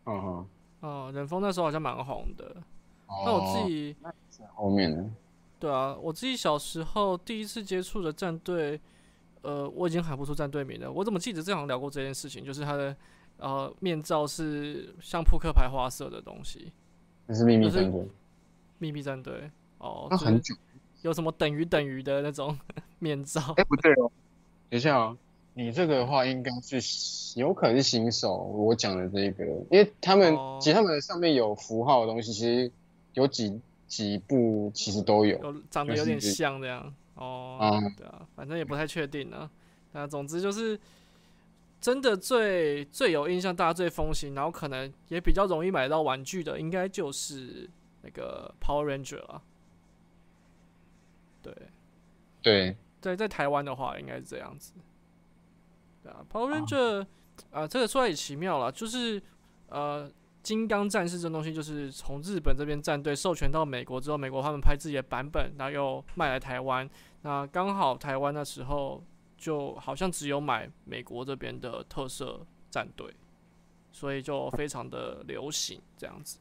[0.05, 0.47] 嗯哼。
[0.78, 2.57] 哦，忍风那时候好像蛮红的。
[3.09, 3.97] 那我自己
[4.55, 5.11] 后面呢？
[5.59, 8.80] 对啊，我自己小时候第一次接触的战队，
[9.42, 10.92] 呃，我已经喊不出战队名了。
[10.92, 12.44] 我怎么记得这样聊过这件事情？
[12.44, 12.97] 就是他的
[13.38, 16.70] 呃面罩是像扑克牌花色的东西。
[17.26, 18.09] 那是秘密战队。
[18.79, 19.51] 秘密战队。
[19.79, 20.55] 哦，那很久。
[21.03, 22.59] 有什么等于等于的那种
[22.99, 23.41] 面罩？
[23.57, 24.11] 哎，不对哦，
[24.70, 25.16] 等一下哦。
[25.55, 32.70] 你这个的话应该是有可能是新手，我讲的这个，因为他们其实他们上面有符号的东西，其实
[33.14, 35.39] 有几几部其实都有，
[35.70, 36.93] 长得有点像这样。
[37.14, 37.59] 哦，
[37.97, 39.49] 对啊，反正也不太确定呢。
[39.93, 40.79] 那总之就是
[41.81, 47.66] 真的最最有印象，大家最风行，然后可能也比较容易买到玩具的，应该就是
[48.07, 49.42] 那个 Power Ranger 啊。
[51.42, 51.52] 对，
[52.42, 54.72] 对，在在台湾的话，应该是这样子。
[56.02, 57.07] 对啊，Power Ranger，
[57.50, 59.20] 啊，这个说来也奇妙了，就是
[59.68, 60.11] 呃，
[60.42, 66.88] 金刚战士这东西，就是从日本这边战队授权到美国之后，美国他们拍自己的版本，然后又卖来台湾，
[67.22, 69.02] 那刚好台湾那时候
[69.36, 73.12] 就好像只有买美国这边的特色战队，
[73.92, 76.38] 所以就非常的流行这样子，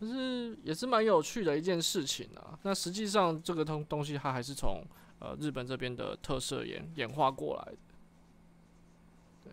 [0.00, 2.58] 就是也是蛮有趣的一件事情啊。
[2.62, 4.82] 那实际上这个东东西它还是从
[5.18, 7.72] 呃，日本这边的特色演演化过来
[9.44, 9.52] 的，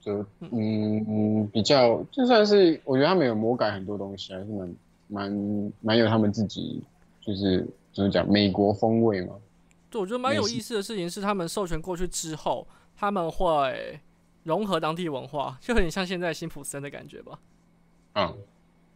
[0.00, 4.76] 就嗯比较就算是我觉得他们有魔改很多东西，还是蛮
[5.08, 6.80] 蛮蛮有他们自己
[7.20, 9.34] 就是怎么讲美国风味嘛。
[9.90, 13.98] 对，我觉得蛮有意思的事情是，他们授权过去之后，他们会
[14.44, 17.40] 融合当地文化，就有点像现在辛普森的感觉吧。
[18.14, 18.36] 嗯，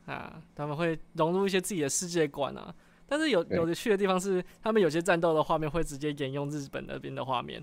[0.06, 2.74] 啊，他们会融入一些自己的世界观啊。
[3.06, 7.62] 但是有有的去的地方是，他们有些战斗的画面会直接沿用日本那边的画面，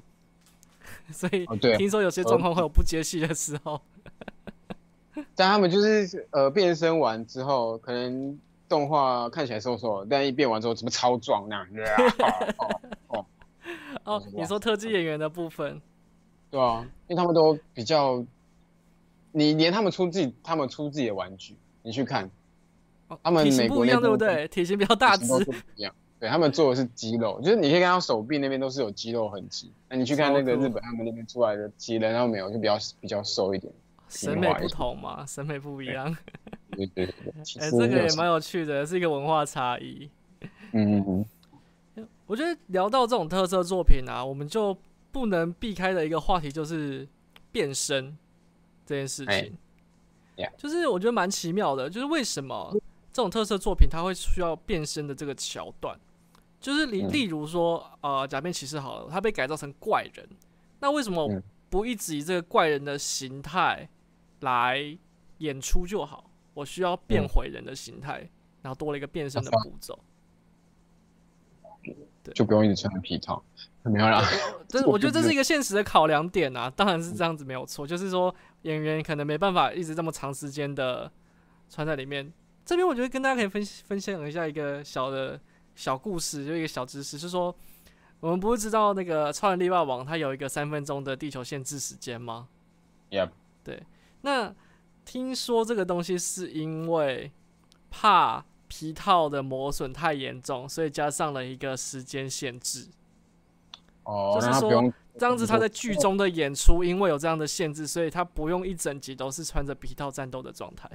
[1.11, 1.45] 所以
[1.77, 3.81] 听说有些状况会有不接戏的时候。
[5.35, 11.67] 但他们就是呃变身完之后，可能动画看起来瘦瘦，但一变完之后怎么超壮那样？
[13.09, 13.25] 哦
[14.05, 15.81] 哦，你说特技演员的部分？
[16.51, 18.23] 对啊，因为他们都比较，
[19.31, 21.55] 你连他们出自己，他们出自己的玩具，
[21.89, 22.29] 你去看。
[23.23, 24.47] 他们美国不一样，对不对？
[24.49, 25.91] 体型比较大只，不一样。
[26.19, 29.71] 对他们做的是肌肉，就是你可以看到手臂那边都是有肌肉痕迹。
[29.89, 33.73] 那你去看那个日本他们那边出来的肌人，然后没有，就比较比较瘦一点。
[34.07, 36.15] 审美不同嘛，审美不一样。
[36.73, 37.33] 对对对。
[37.59, 40.07] 哎，这个也蛮有趣的，是一个文化差异。
[40.73, 41.25] 嗯嗯
[41.97, 42.07] 嗯。
[42.27, 44.77] 我觉得聊到这种特色作品啊，我们就
[45.11, 47.07] 不能避开的一个话题就是
[47.51, 48.15] 变身
[48.85, 49.57] 这件事情。
[50.57, 52.75] 就是我觉得蛮奇妙的，就是为什么？
[53.11, 55.99] 这种特色作品，它会需要变身的这个桥段，
[56.59, 60.29] 就是例例如说，呃，假面骑士好了，他被改造成怪人，
[60.79, 61.27] 那为什么
[61.71, 63.89] 不一直以这个怪人的形态
[64.41, 64.95] 来
[65.39, 66.29] 演出就好？
[66.53, 68.29] 我需要变回人的形态，
[68.61, 69.97] 然后多了一个变身的步骤，
[72.23, 73.43] 对，就不用一直穿皮套，
[73.89, 74.23] 没有啦。
[74.67, 81.11] 这 我觉得这是一个现实的考量点啊，当然是这样子没有错，就是说演员可能没办法一直这么长时间的
[81.69, 82.31] 穿在里面。
[82.65, 85.39] 这边我觉得跟大家可以分分享一下一个小的
[85.75, 87.55] 小故事，就一个小知识，是说
[88.19, 92.47] 我们不是知道那个超人力霸王它有一个三分钟的地球限制时间吗
[93.09, 93.29] ？Yep。
[93.63, 93.81] 对。
[94.21, 94.53] 那
[95.03, 97.31] 听说这个东西是因为
[97.89, 102.87] 怕皮套的磨损太严重，所以加上了一个时间限制。
[104.09, 104.31] 哦。
[104.33, 110.89] 就是说这样子他在剧中的演出，因为有这样的限制，所以他不用一整集都是穿着皮套战斗的状态。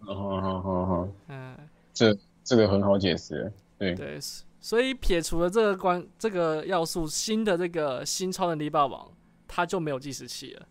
[0.00, 1.56] 哦好好好，嗯，
[1.92, 4.18] 这这个很好解释，对对，
[4.60, 9.10] 所以撇除了这个关这个要素，新的这个新超能力霸王，
[9.46, 10.66] 他就没有计时器了。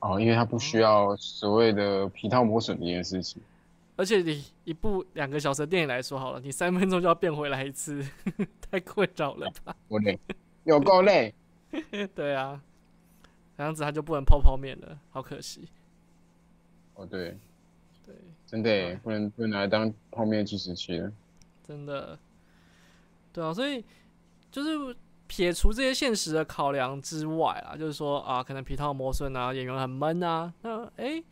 [0.00, 3.42] 哦，因为他不需要所谓的皮套磨损这件事情。
[4.00, 8.02] 而且你一部两个小时的电影来说好了，你三分钟就要变回来一次，
[8.70, 9.76] 太困扰了吧？
[9.88, 10.18] 我累，
[10.64, 11.34] 有够累。
[12.16, 12.58] 对啊，
[13.58, 15.68] 这样子他就不能泡泡面了，好可惜。
[16.94, 17.36] 哦，对，
[18.06, 18.14] 对，
[18.46, 21.12] 真的不能不能拿来当泡面计时器了，
[21.68, 22.18] 真的，
[23.34, 23.84] 对啊，所以
[24.50, 24.96] 就是
[25.26, 31.22] 撇除这些现实的考量之外啊，就是说啊，可能皮套磨损啊，演员很闷啊，那诶，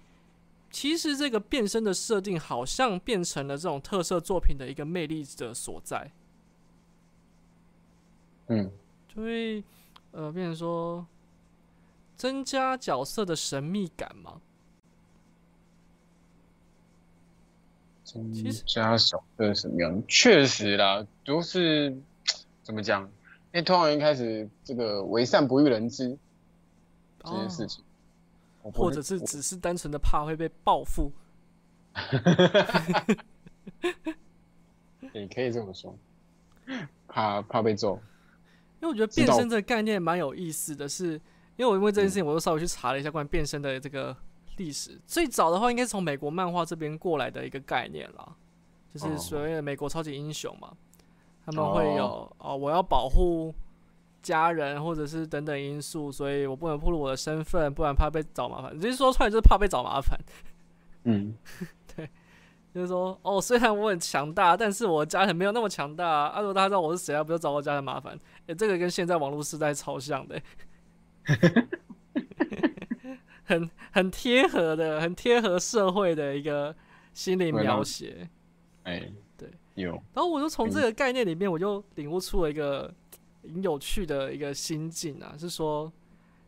[0.80, 6.12] 其实这个变身的设定好像变成了这种特色作品的一个魅力的所在。
[8.46, 8.70] 嗯，
[9.08, 9.64] 就会
[10.12, 11.04] 呃，变成说
[12.14, 14.40] 增加角色的神秘感嘛。
[18.04, 20.00] 其实加小色什么样？
[20.06, 21.92] 确实啦，都是
[22.62, 23.02] 怎么讲？
[23.02, 26.16] 因为通常一开始这个为善不欲人知
[27.24, 27.82] 这件事情，
[28.72, 31.12] 或者是只是单纯的怕会被报复，
[35.12, 35.96] 你可以这么说，
[37.08, 38.00] 怕怕被揍。
[38.80, 41.14] 因为我觉得变身这个概念蛮有意思的是，
[41.56, 44.16] 因为我因为这件事情，我又稍微去查了一下关于变身的这个。
[44.56, 48.34] 历史最早的话，应该是从美国漫画这边过来的一个概念啦，
[48.92, 50.76] 就是所谓的美国超级英雄嘛，
[51.46, 53.54] 他们会有哦，我要保护
[54.28, 58.72] 家人或者是等等因素，所以我不能暴露我的身份，不然怕被找麻烦。
[58.78, 60.18] 直接说出来就是怕被找麻烦。
[61.04, 61.34] 嗯，
[61.96, 62.06] 对，
[62.74, 66.40] 就是说哦，虽然我很强大，但是我家人没有那么强大啊。
[66.40, 68.18] 如果大家知道我是谁啊，不要找我家人麻烦。
[68.46, 70.40] 哎，这个跟现在网络时代超像的。
[73.44, 76.76] 很很贴合的，很贴合社会的一个
[77.14, 78.28] 心理描写。
[78.82, 79.92] 哎，对，有。
[80.12, 82.94] 然后我就从这个概念里面，我就领悟出了一个
[83.42, 85.92] 很有趣的一个心境啊，是说，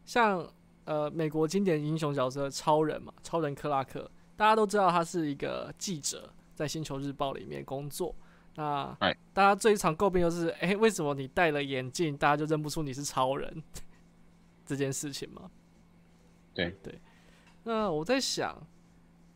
[0.05, 0.47] 像
[0.85, 8.15] 呃美国经典英雄角色超人嘛，超人克拉克，大家都知道他是一个记者，在星球日报里面工作。
[8.57, 8.95] 那
[9.33, 13.63] 大家最常诟病就是，哎，为什么你戴了眼镜，大家就认不出你是超人
[14.67, 15.51] 这件事情吗？
[16.53, 17.01] 对对，
[17.63, 18.61] 那我在想，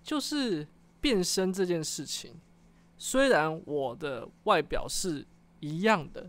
[0.03, 0.67] 就是
[1.01, 2.35] 变身这件事情，
[2.99, 5.25] 虽然我的外表是
[5.61, 6.29] 一样的，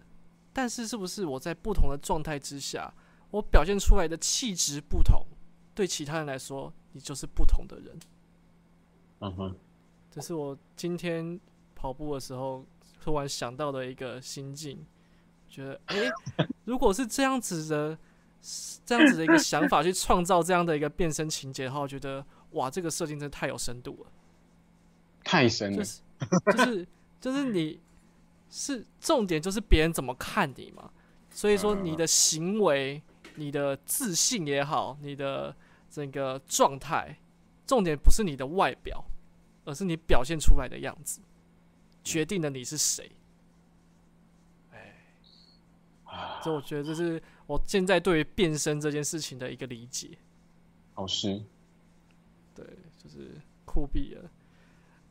[0.56, 2.94] 但是是不是我在不同的状态之下，
[3.32, 5.22] 我表现出来的气质不同，
[5.74, 8.00] 对其他人来说，你就是不同的人。
[9.20, 9.56] 嗯哼，
[10.10, 11.38] 这是我今天
[11.76, 12.66] 跑步的时候
[13.04, 14.86] 突然想到的一个心境，
[15.50, 16.10] 觉得哎，
[16.64, 17.98] 如果是这样子的。
[18.86, 24.12] 这样子的一个想法去创造这样的一个变身情节的话，我觉得哇，这个设定真的太有深度了，
[25.24, 25.78] 太深了。
[25.78, 26.02] 就是
[26.46, 26.88] 就是
[27.20, 27.80] 就是你
[28.58, 30.90] 是重点，就是别人怎么看你嘛。
[31.30, 33.02] 所以说你的行为、
[33.36, 35.54] 你的自信也好，你的
[35.92, 37.20] 整个状态，
[37.68, 39.04] 重点不是你的外表，
[39.66, 41.20] 而是你表现出来的样子，
[42.02, 43.12] 决定了你是谁。
[44.72, 44.96] 哎，
[46.42, 47.22] 这我觉得这是。
[47.48, 50.18] 我现在对于变身这件事情的一个理解，
[50.96, 51.40] 老师，
[52.56, 52.66] 对，
[52.98, 54.32] 就是酷毙了。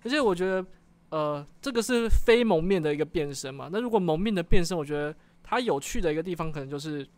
[0.02, 0.66] 而且我觉得，
[1.14, 3.68] 呃，这个是非蒙面的一个变身嘛。
[3.70, 7.08] 那如果蒙面的变身，我觉得它有趣的一个地方，可能就是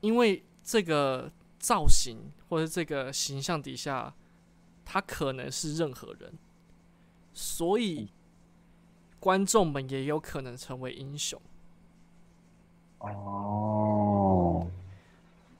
[0.00, 4.14] 因为这个造型或者这个形象底下，
[4.86, 6.32] 他可能是任何人，
[7.34, 8.08] 所以
[9.20, 11.38] 观众们也有可能成为英雄。
[13.00, 14.66] 哦，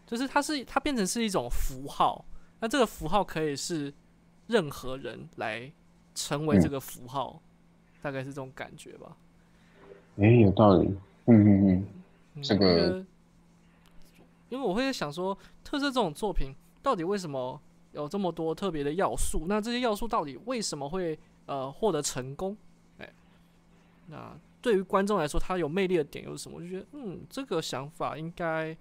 [0.07, 2.25] 就是它是它变成是一种符号，
[2.61, 3.93] 那这个符号可以是
[4.47, 5.71] 任何人来
[6.15, 7.41] 成为这个符号，
[8.01, 9.17] 大概是这种感觉吧。
[10.19, 10.89] 哎，有道理。
[11.27, 11.87] 嗯嗯
[12.35, 13.05] 嗯，这个，
[14.49, 17.61] 因为我会想说，特色这种作品到底为什么
[17.93, 19.45] 有这么多特别的要素？
[19.47, 22.57] 那这些要素到底为什么会呃获得成功？
[22.99, 23.09] 哎，
[24.07, 24.37] 那。
[24.63, 26.59] 对于观众来说，它有魅力的点又是什么？
[26.59, 28.77] 我就觉得，嗯，这个想法应该，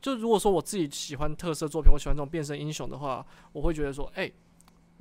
[0.00, 4.30] 就如果说我自己喜欢特色作品，我喜欢这种变身英雄的话，我会觉得说，哎，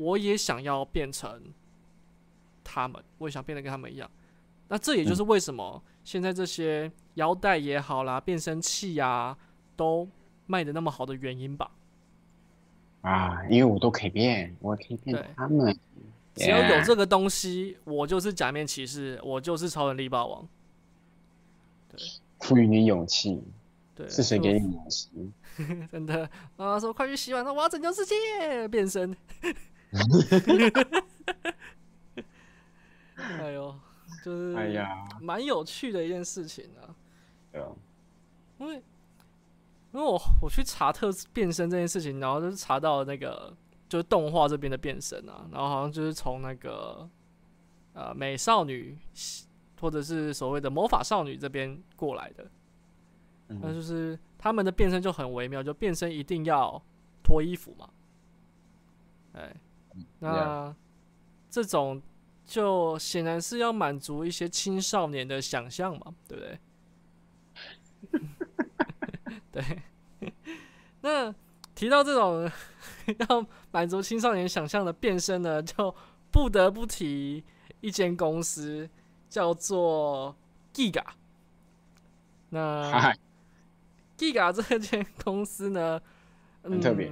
[0.02, 1.40] 我也想要变成
[2.64, 4.10] 他们，我也想变得跟他们一样。
[4.68, 9.38] 那这也就是为什么现在这些腰带也好啦，变身器呀，
[9.76, 10.08] 都
[10.48, 11.70] 卖的那么好的原因吧？
[13.02, 15.78] 啊，因为我都可以变，我可以变他们。
[16.34, 20.48] 只要有这个东西，我就是假面骑士，我就是超人力霸王。
[21.90, 22.00] 对，
[22.40, 23.44] 赋予你勇气。
[23.94, 25.10] 对，是谁给你勇气？
[25.92, 26.80] 真的妈妈！
[26.80, 29.16] 说快去洗碗，说我要拯救世界，变身。
[33.16, 33.76] 哎呦，
[34.24, 36.96] 就是哎呀，蛮有趣的一件事情啊。
[37.52, 37.68] 对啊，
[38.60, 38.76] 因为
[39.94, 43.56] 因为我我去查特变身这件事情，然后就是查到那个。
[43.92, 47.10] 就是动画这边的变身啊，然后好像就是从那个
[47.92, 48.98] 呃美少女
[49.82, 52.50] 或者是所谓的魔法少女这边过来的，
[53.50, 56.82] 那就是他们的变身就很微妙，就变身一定要
[57.22, 57.90] 脱衣服嘛，
[59.34, 59.54] 哎，
[60.20, 60.76] 那
[61.50, 62.02] 这种
[62.46, 66.60] 就显然是要满足一些青少年的想象嘛，对不对？
[69.52, 70.34] 对，
[71.02, 71.34] 那
[71.76, 72.50] 提到这种
[73.30, 75.94] 要满足青少年想象的变身呢，就
[76.32, 77.44] 不得不提
[77.82, 78.90] 一间公司，
[79.30, 80.36] 叫做
[80.74, 81.04] Giga。
[82.50, 83.14] 那
[84.18, 86.02] Giga 这间公司呢，
[86.64, 87.12] 很特别，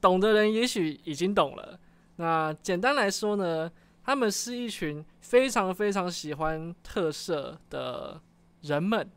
[0.00, 1.78] 懂的人也许已经懂了。
[2.20, 3.70] 那简单来说呢，
[4.04, 8.20] 他们是一群非常非常喜欢特色的
[8.62, 9.08] 人们。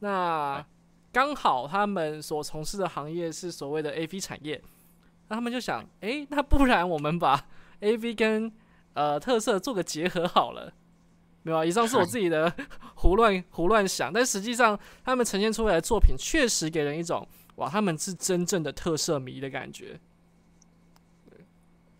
[0.00, 0.64] 那
[1.12, 4.62] 刚好他们所从事的行业是所谓的 A V 产业，
[5.28, 7.46] 那他们就想，哎，那不然我们把
[7.80, 8.50] A V 跟
[8.94, 10.72] 呃特色做个结合好了，
[11.42, 11.64] 没有啊？
[11.64, 12.50] 以上是我自己的
[12.94, 17.26] 胡乱胡乱想，但实际上他们呈现出来的作品确实给人一种
[17.56, 20.00] 哇，他们是真正的特色迷的感觉，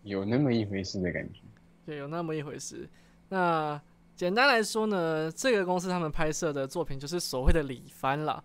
[0.03, 1.41] 有那么一回事的感觉，
[1.85, 2.87] 对，有那么一回事。
[3.29, 3.79] 那
[4.15, 8.43] 简单来说呢，这个公司他们拍摄的作品就是所谓的李帆了。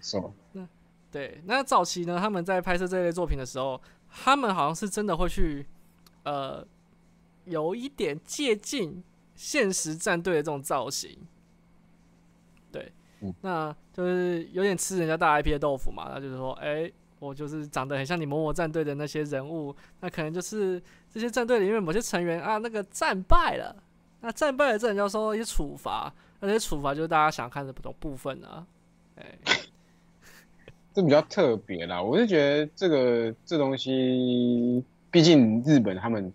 [0.00, 0.22] 是
[0.52, 0.68] 那
[1.10, 5.66] 对，那早期呢，他们在拍摄这类作品的时候，他们好像是真的会去，
[6.24, 6.66] 呃，
[7.44, 9.02] 有一点接近
[9.34, 11.18] 现实战队的这种造型。
[12.70, 12.92] 对，
[13.40, 16.10] 那就是有点吃人家大 IP 的豆腐嘛。
[16.12, 16.92] 那就是说，哎，
[17.26, 20.80] 我就是长得很像你某某战队的那些人物，那可能就是
[21.12, 23.74] 这些战队里面某些成员啊，那个战败了，
[24.20, 28.66] 那战败了，这人要受到一些处罚，那些处罚就是大家想看的不同部分啊，
[29.16, 29.24] 哎。
[30.94, 36.32] 这比较特别啦，我是觉得这个这东西，毕竟日本他们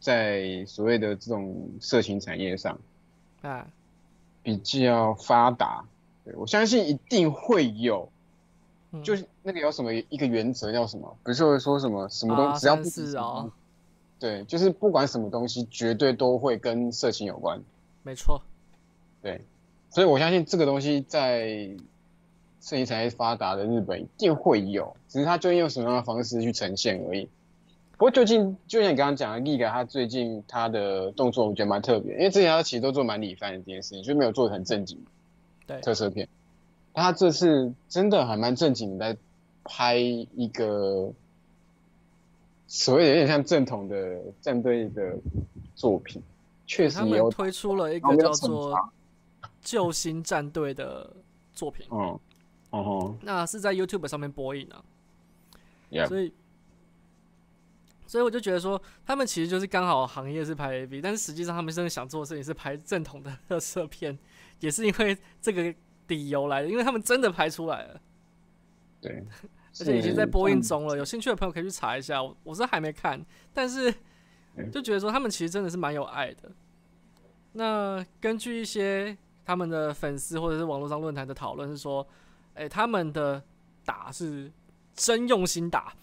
[0.00, 2.76] 在所谓的这种色情产业上
[3.42, 3.64] 啊
[4.42, 5.84] 比较发达，
[6.24, 8.10] 对我相信一定会有，
[9.02, 11.16] 就是那个有什么一个原则叫什么？
[11.22, 13.50] 不是说什么什么东西只要不是哦，
[14.18, 17.60] 对，就是不管什么东西，绝对都会跟色情有关，
[18.02, 18.40] 没错，
[19.22, 19.40] 对，
[19.90, 21.70] 所以我相信这个东西在。
[22.62, 27.26] 色情产业发达的日本一定会有，只是他究竟用什么样的方式去呈现而已。
[27.92, 35.02] 不过最近就像你刚刚讲的，立改他最近他的动作我觉得蛮特别，因为之前他其实都做蛮理翻的这件事情，就没有做的很正经。
[35.66, 36.28] 对，特色片，
[36.94, 39.20] 他这次真的还蛮正经的，在
[39.64, 41.12] 拍一个
[42.66, 45.16] 所谓有点像正统的战队的
[45.74, 46.22] 作品，
[46.66, 48.74] 确实有推出了一个叫做
[49.62, 51.10] 《救星战队》的
[51.52, 51.86] 作品。
[51.90, 52.18] 嗯。
[52.70, 54.80] 哦，那是在 YouTube 上面播映啊，
[56.06, 56.32] 所以，
[58.06, 64.16] 所以我就觉得说，他们其实就是刚好行业是拍 AV，但是实际上他们真的想做的事情是拍正统的 特色片，
[64.60, 65.74] 也是因为这个
[66.10, 68.00] 理由来的，因为他们真的拍出来了，
[69.00, 69.24] 对，
[69.80, 73.90] 而且已经在播映中了，有兴趣的朋友可以去查一下，我我是还没看，但是
[74.70, 76.52] 就觉得说他们其实真的是蛮有爱的。
[77.52, 82.06] 那根据一些他们的粉丝或者是网络上论坛的讨论是说。
[82.52, 83.42] 哎，他们的
[83.86, 84.50] 打是
[84.92, 85.94] 真用心打，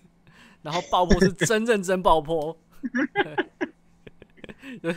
[0.62, 2.56] 然后爆破是真认真爆破，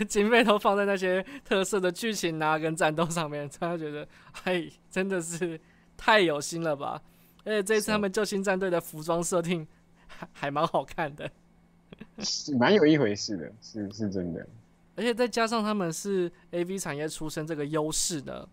[0.07, 4.07] 经费都放在那些特色的剧情啊跟战斗上面，他觉得
[4.43, 5.59] 哎，真的是
[5.95, 7.01] 太有心了吧！
[7.43, 9.67] 而且这次他们救星战队的服装设定
[10.07, 11.30] 还还蛮好看的，
[12.19, 14.45] 是蛮有一回事的，是是真的。
[14.95, 18.47] 而且再加上他们是 A V 产业出身这个优势呢，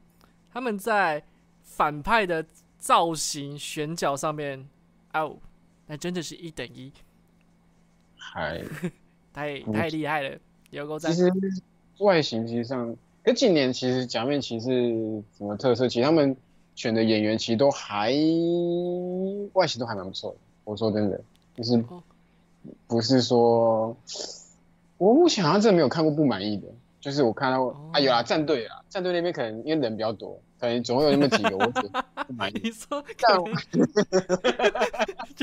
[0.52, 1.22] 他们在。
[1.62, 2.44] 反派的
[2.78, 4.68] 造型选角上面，
[5.14, 5.38] 哦，
[5.86, 6.92] 那真的是一等一，
[8.18, 8.62] 还
[9.32, 10.38] 太太厉害了。
[10.70, 11.30] 有个其实
[11.98, 14.68] 外形其实上，跟近年其实假面骑士
[15.36, 16.36] 什么特色，其实他们
[16.74, 18.10] 选的演员其实都还
[19.52, 20.36] 外形都还蛮不错的。
[20.64, 21.20] 我说真的，
[21.56, 21.84] 就是
[22.86, 23.96] 不是说，
[24.98, 26.68] 我目前好像真的没有看过不满意的，
[27.00, 30.40] 就是我看到啊有啊战队啊，战队那边可能因为人比较多。
[30.60, 32.60] 可能总会有那么几个，我觉得不满意。
[32.62, 33.02] 你说，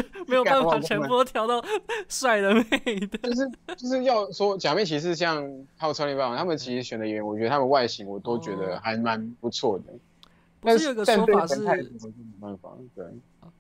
[0.02, 1.64] 就没有办法全部都挑到
[2.08, 3.18] 帅的、美的。
[3.18, 5.44] 就是就是要说假面骑士像
[5.76, 9.86] 还有超人霸王，他们其实选的演员，我觉得他们外形我都觉得还蛮不错的。
[10.60, 11.68] 不是有个说法是，没
[12.40, 13.06] 办法，对。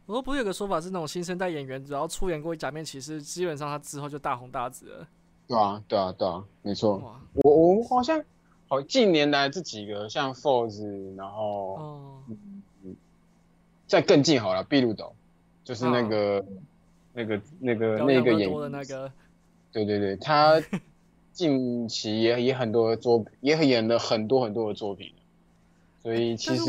[0.05, 5.07] 我说不是有个说法是，那种新生代演员只要出演过假面骑士，基本上他之后就大红大紫了。
[5.47, 7.19] 对啊，对啊，对啊，没错。
[7.33, 8.23] 我我好像。
[8.69, 12.93] 好，近年来这几个像 Force，然后，嗯，
[13.88, 15.13] 再更近好了，秘鲁岛，
[15.68, 16.45] 就是那个，
[17.11, 19.11] 那个，那个，那个演的那个，
[19.74, 20.61] 对对对，他
[21.34, 25.13] 近期也也很多作，也演了很多很多的作品，
[26.01, 26.63] 所以其实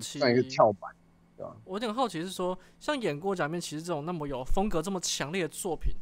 [0.00, 0.90] 算一个跳板，
[1.36, 1.54] 对吧？
[1.64, 5.94] 我有点好奇是说，像演过假面骑士这种那么有风格这么强烈的作品，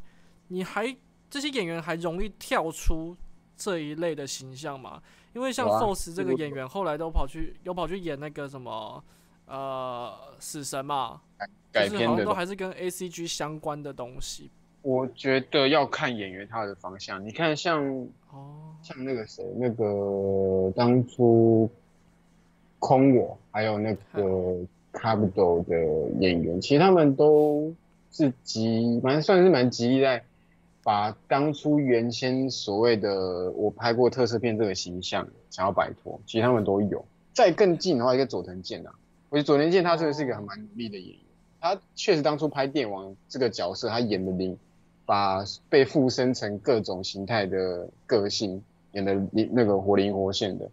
[0.48, 0.96] 你还
[1.28, 3.14] 这些演员还容易跳出？
[3.56, 5.00] 这一类的形象吗，
[5.32, 9.00] 因为像 Force 这个演员后来都跑去，又跑去演那个什么，
[9.46, 11.20] 呃呃死神嘛，
[11.74, 14.48] 改编的都还是跟 A C G 相关的东西。
[14.82, 17.24] 我觉得要看演员他的方向。
[17.26, 17.82] 你看像
[18.30, 21.68] 哦，像那个谁，那个当初
[22.78, 24.22] 空我还有那个
[24.92, 25.74] Capital 的
[26.20, 27.74] 演员，其实他们都
[28.12, 30.22] 是极蛮算是蛮极力在
[30.82, 37.04] 把当初原先所谓的我拍过特色片这个形象想要摆脱，其实他们都有。
[37.32, 38.92] 再更近的话，一个佐藤健啊，
[39.30, 41.23] 我觉得佐藤健他真的是一个很蛮努力的演员。
[41.64, 44.54] 他确实当初拍电王这个角色，他演的灵，
[45.06, 48.62] 把被附身成各种形态的个性
[48.92, 49.18] 演的
[49.50, 50.70] 那个活灵活现的，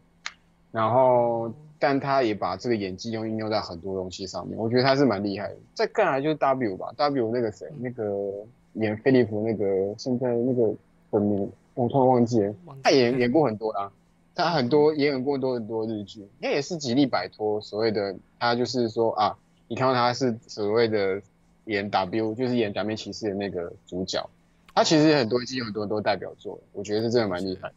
[0.69, 5.55] 然后但他也把这个演技用应用在很多东西上面，我觉得他是蛮厉害的。
[5.73, 8.29] 再看来就是 W 吧，W 那个谁，那个
[8.73, 10.73] 演菲利普那个现在那个
[11.09, 13.89] 本名我突然忘记了，他演演过很多啦，
[14.35, 19.37] 他很多也演过多很多日剧，应该也是极力摆脱所谓的他就是说啊，
[19.71, 21.21] 你看到他是所谓的
[21.63, 24.29] 演 W，就是演假面骑士的那个主角，
[24.75, 27.71] 他其实很多已经有很多都代表作，我觉得是真的蛮厉害。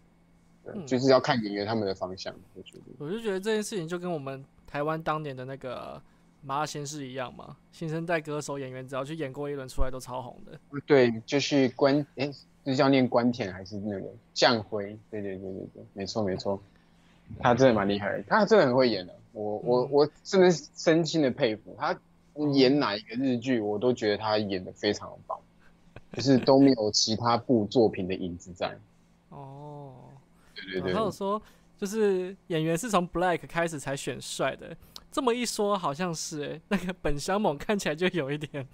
[0.64, 2.82] 对，嗯就是要看演员他们的方向，我觉得。
[2.98, 6.02] 我就觉得这件事情就跟我们台湾当年的那个
[6.42, 10.58] 麻辣鲜师一样嘛，新生代歌手演员只要去演过一轮出来都超红的。
[10.86, 12.28] 对，就是关诶，
[12.66, 14.98] 是叫念关田还是那个将辉？
[15.12, 16.60] 对对对对对，没错没错，
[17.38, 21.94] 他真的蛮厉害的，他真的很会演的，我我嗯我真的是真心的佩服他，
[22.54, 25.38] 演哪一个日剧我都觉得他演的非常棒，
[26.12, 28.74] 就是都没有其他部作品的影子在。
[29.30, 29.92] 哦，
[30.54, 31.42] 对对对，还有说
[31.76, 34.76] 就是演员是从 Black 开始才选帅的，
[35.10, 38.66] 这么一说好像是诶、那个本乡猛看起来就有一点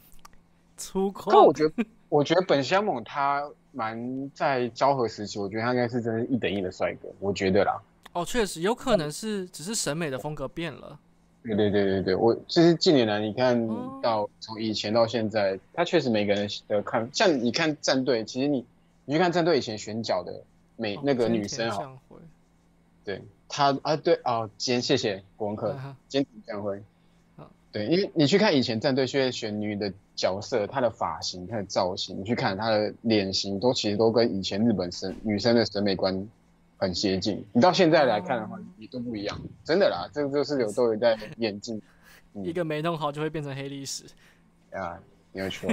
[0.76, 1.30] 粗犷。
[1.32, 7.80] 但我觉得 我觉得本乡猛他蛮在昭和时期，我觉得他应该是真的是一等一的帅哥，我觉得啦。
[8.12, 10.98] 哦，确实有可能是只是审美的风格变了。
[11.42, 18.64] 对对对对对，我其实近年来你看哦到从以前到现在，他确实每个人的看，像你看战队，其实你
[19.06, 20.42] 你去看战队以前选角的
[20.76, 22.16] 每哦那个女生哈，将晖。
[23.04, 26.82] 对她啊对哦，今谢谢国文课，啊今天将会
[27.36, 36.28] 好，对，因为你去看以前战队去选女的角色，她的发型、她的造型，你去看她的脸型，都其实都跟以前日本审女生的审美观
[36.80, 37.46] 很接近。
[37.52, 41.76] 你到现在来看的话哦，也都不一样，真的啦，这个就是有都有在演进。
[42.34, 44.04] 嗯一个没弄好就会变成黑历史
[44.72, 44.98] 啊，
[45.32, 45.68] 没有错，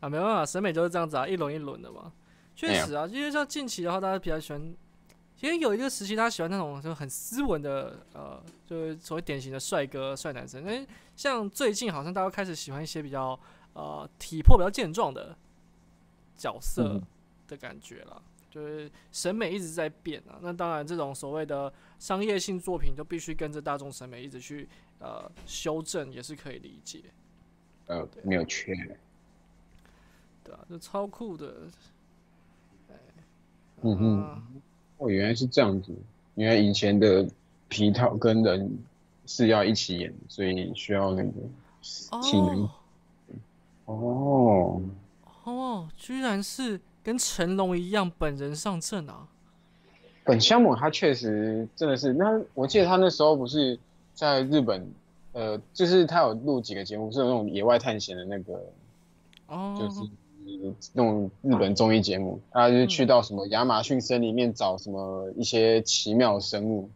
[0.00, 2.12] 啊，没办法，审美就是这样子啊，一轮一轮的嘛。
[2.56, 4.74] 确实啊，因为像近期的话，大家比较喜欢，
[5.36, 10.64] 其实有一个时期，大家喜欢那种就很斯文的，呃，就是所谓典型的帅哥、帅男生。
[10.66, 13.38] 但像最近好像大家开始喜欢一些比较
[13.74, 15.36] 呃体魄比较健壮的
[16.36, 17.02] 角色嗯
[17.46, 18.20] 的感觉啦。
[18.54, 24.68] 就是审美一直在变啊，那当然这种所谓的商业性作品就必须跟着大众审美一直去
[25.00, 27.02] 呃修正，也是可以理解，
[27.88, 28.72] 呃，没有缺。
[30.44, 31.52] 对啊，这超酷的。
[33.82, 34.42] 嗯哼，啊
[34.98, 35.92] 哦，原来是这样子，
[36.36, 37.28] 因为以前的
[37.68, 38.78] 皮套跟人
[39.26, 41.30] 是要一起演，所以需要那个
[42.22, 42.70] 体能哦。
[43.86, 44.82] 哦。
[45.42, 49.28] 哦，居然是跟成龙一样本人上阵啊！
[50.24, 53.78] 本乡猛他确实真的是，那我记得他那时候不是
[54.14, 54.90] 在日本，
[55.32, 58.58] 呃，就是他有录几个节目，是有那种野外探险的那个，
[59.48, 60.00] 哦，就是
[60.94, 66.88] 那种日本综艺节目，他就是去到什么亚马逊森林里面找什么一些奇妙生物，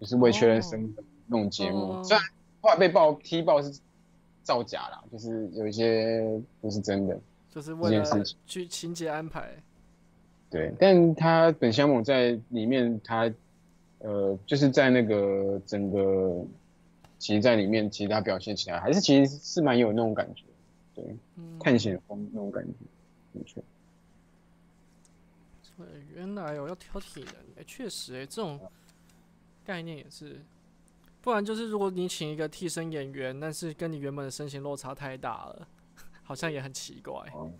[0.00, 1.92] 就是未确认生物的那种节目。
[1.92, 2.24] 哦虽然
[2.62, 3.78] 后来被爆踢爆是
[4.42, 6.24] 造假啦，就是有一些
[6.60, 7.18] 不是真的，
[7.54, 8.04] 就是为了
[8.46, 9.54] 去情节安排。
[10.50, 13.32] 对，但他本乡猛在里面，他
[13.98, 16.44] 呃，就是在那个整个，
[17.18, 20.44] 其实在里面，其实他表现起来还是其实是蛮有那种感觉，
[20.94, 22.72] 对，嗯，探险风那种感觉，
[23.32, 23.62] 没错。
[25.78, 28.60] 对，原来我要挑剔人，哎、确实、哎，这种
[29.64, 30.38] 概念也是，
[31.22, 35.66] 不然就是如果你请一个替身演员，但是跟你原本的身形落差太大了，
[36.22, 37.14] 好像也很奇怪。
[37.34, 37.50] 哦，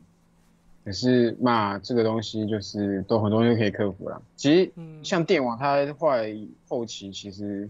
[0.85, 4.21] 可是嘛，这个东西就是都很多东西可以克服啦。
[4.37, 6.35] 其实嗯，像电网，它后来
[6.69, 7.69] 后期其实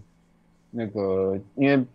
[0.71, 1.85] 那个因为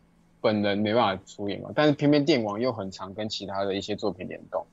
[0.40, 4.64] 本人没办法出演嘛，但是偏偏电网又很常跟其他的一些作品联动，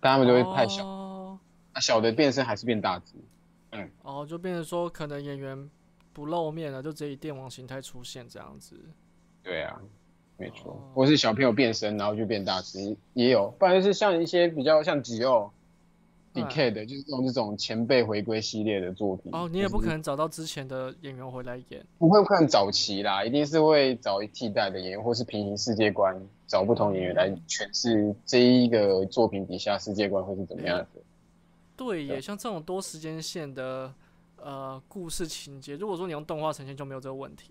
[0.00, 1.38] 但他们就会派小，哦，
[1.74, 3.14] 那小的变身还是变大只。
[4.02, 5.70] 哦，就变成说可能演员
[6.12, 8.78] 不露面了，就直接以电王形态出现这样子。
[9.42, 9.80] 对啊，
[10.40, 15.52] 没错哦，或是小朋友变身然后就变大只也有，不然就是像一些比较像吉奥
[16.32, 19.30] ，decay 的，就是这种这种前辈回归系列的作品。
[19.34, 21.84] 哦，你也不可能找到之前的演员回来演。
[21.98, 26.16] 不会看早期啦，一定是会找替代的演员，或是平行世界观，
[26.46, 30.86] 找不同演员来诠释这一个作品底下世界观会是怎么样的。
[31.76, 33.92] 对，耶像这种多时间线的
[34.36, 37.50] 呃故事情节，如果说你用动画呈现，就没有这个问题。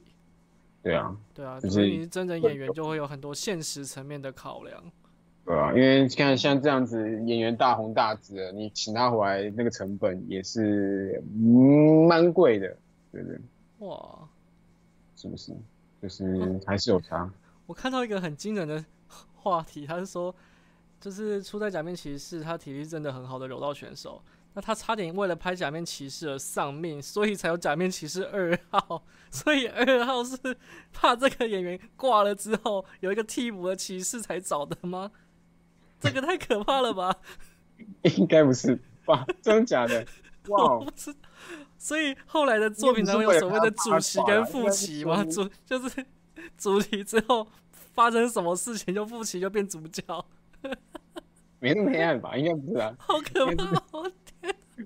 [0.82, 4.82] 对啊，对啊，所以你是真人演员，就会有很多现实层面的考量。
[5.46, 11.22] 对啊，因为看像这样子演员大红大紫的，你请他回来那个成本也是
[12.08, 12.78] 蛮贵的，
[13.12, 13.40] 对不对？
[13.80, 14.28] 哇，
[15.16, 15.54] 是不是？
[16.02, 17.30] 就是还是有差。
[17.66, 18.84] 我看到一个很惊人的
[19.36, 20.34] 话题，他是说，
[21.02, 24.22] 就是初代假面骑士，他体力真的很好的柔道选手。
[24.54, 29.04] 那他差点为了拍假面骑士而丧命，所以才有假面骑士二号。
[29.32, 30.38] 所以二号是
[30.92, 35.12] 怕这个演员挂了之后有一个替补的骑士才找的吗？
[36.00, 37.16] 这个太可怕了吧？
[38.18, 39.26] 应该不是吧？
[39.42, 40.06] 真的假的？
[40.50, 40.80] 哇！
[41.78, 45.24] 所以后来的作品才会有所谓的主题跟副题吗？
[45.26, 46.06] 主就是
[46.58, 50.26] 主题之后发生什么事情，就副题就变主角。
[51.60, 52.36] 没那么黑暗吧？
[52.36, 52.96] 应该不是啊。
[52.98, 54.12] 好可怕！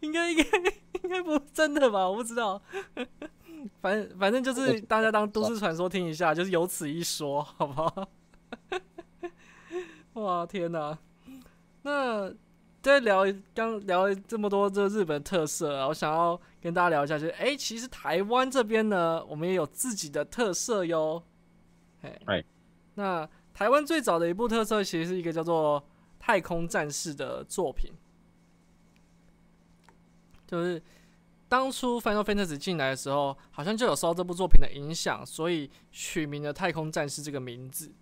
[0.00, 0.44] 应该应该
[1.02, 2.08] 应该不真的吧？
[2.08, 2.60] 我不知道。
[3.80, 8.08] 反正反正就是大家当都市传说听一下，就是有此一说，好不好？
[10.14, 10.98] 哇天哪！
[11.82, 12.32] 那
[12.82, 13.24] 在聊
[13.54, 21.22] 刚聊这么多这日本特色，我想要跟大家聊一下，就是哎，其实台湾这边呢，我们也有自己的特色哟。
[22.02, 22.44] 哎，
[22.94, 23.28] 那。
[23.54, 25.80] 台湾最早的一部特色，其实是一个叫做
[26.24, 27.92] 《太空战士》的作品，
[30.46, 30.82] 就是
[31.50, 37.92] 当初 Final Fantasy 进来的时候，好像就有受到这部作品的影响，所以取名了《太空战士》这个名字，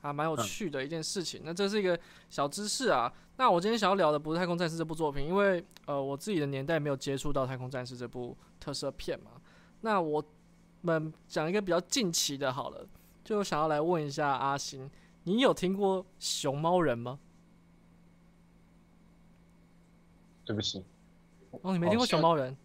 [0.00, 1.42] 啊，蛮有趣的一件事情。
[1.44, 1.96] 那这是一个
[2.28, 3.12] 小知识啊。
[3.36, 9.40] 那我今天想要聊的不是《太空战士》这部作品，因为呃，我自己的年代没有接触到《太空战士》这部特色片嘛。
[9.82, 10.20] 那我
[10.80, 12.84] 们讲一个比较近期的，好了。
[13.22, 14.90] 就想要来问一下阿星，
[15.22, 17.20] 你有听过熊猫人吗？
[20.48, 20.82] 对不起，
[21.60, 22.56] 哦，你没听过熊猫人？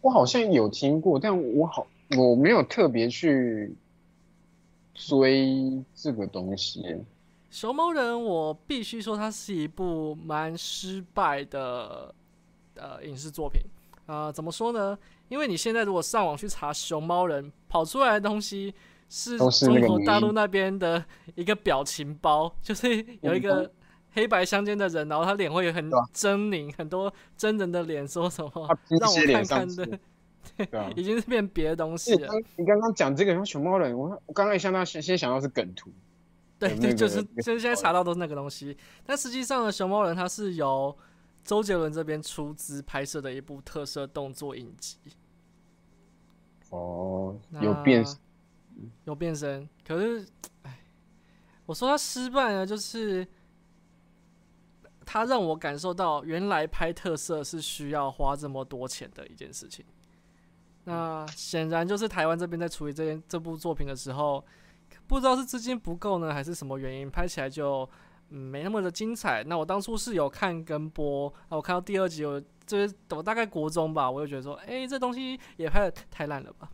[0.00, 1.86] 我好像有听过，但我好
[2.16, 3.72] 我没有特别去
[4.92, 6.82] 追这个东西。
[7.50, 12.12] 熊猫人，我必须说，它是一部蛮失败的
[12.74, 13.62] 呃影视作品
[14.06, 14.32] 啊。
[14.32, 14.98] 怎么说呢？
[15.28, 18.74] 因为你现在如果上网去查熊猫人，跑出来的东西。
[19.10, 21.02] 是中国大陆那边的
[21.34, 23.72] 一个表情包，就是有一个
[24.12, 28.50] 黑白相间的人，然后他脸会很狰狞，很多真人的脸说什么
[28.88, 29.98] 让我看看的，
[30.56, 32.28] 对， 已经是变别的东西了。
[32.56, 35.90] 你刚刚讲这个熊猫人，我我刚刚一想到先先想到是梗图，
[36.58, 40.96] 对对，就是就是现在查到都是那个东西，但实际上的熊猫人它是由
[41.44, 44.98] 周杰伦这边出资拍摄的一部特色动作影集。
[46.70, 48.04] 哦，有变。
[49.06, 50.24] 有变身，可是，
[50.62, 50.78] 哎，
[51.66, 53.26] 我说他失败了，就是
[55.10, 59.82] 他让我感受到原来拍特色是需要花这么多钱的一件事情。
[60.84, 64.44] 那显然就是台湾这边在处理这件这部作品的时候，
[65.06, 67.88] 不知道是资金不够呢，还是什么原因，拍起来就
[68.28, 69.42] 没那么的精彩。
[69.44, 76.70] 那我当初是有看跟播，啊，我看到第二集，我就是我大概国中吧，我就觉得说，哎，这东西也拍的太烂了吧。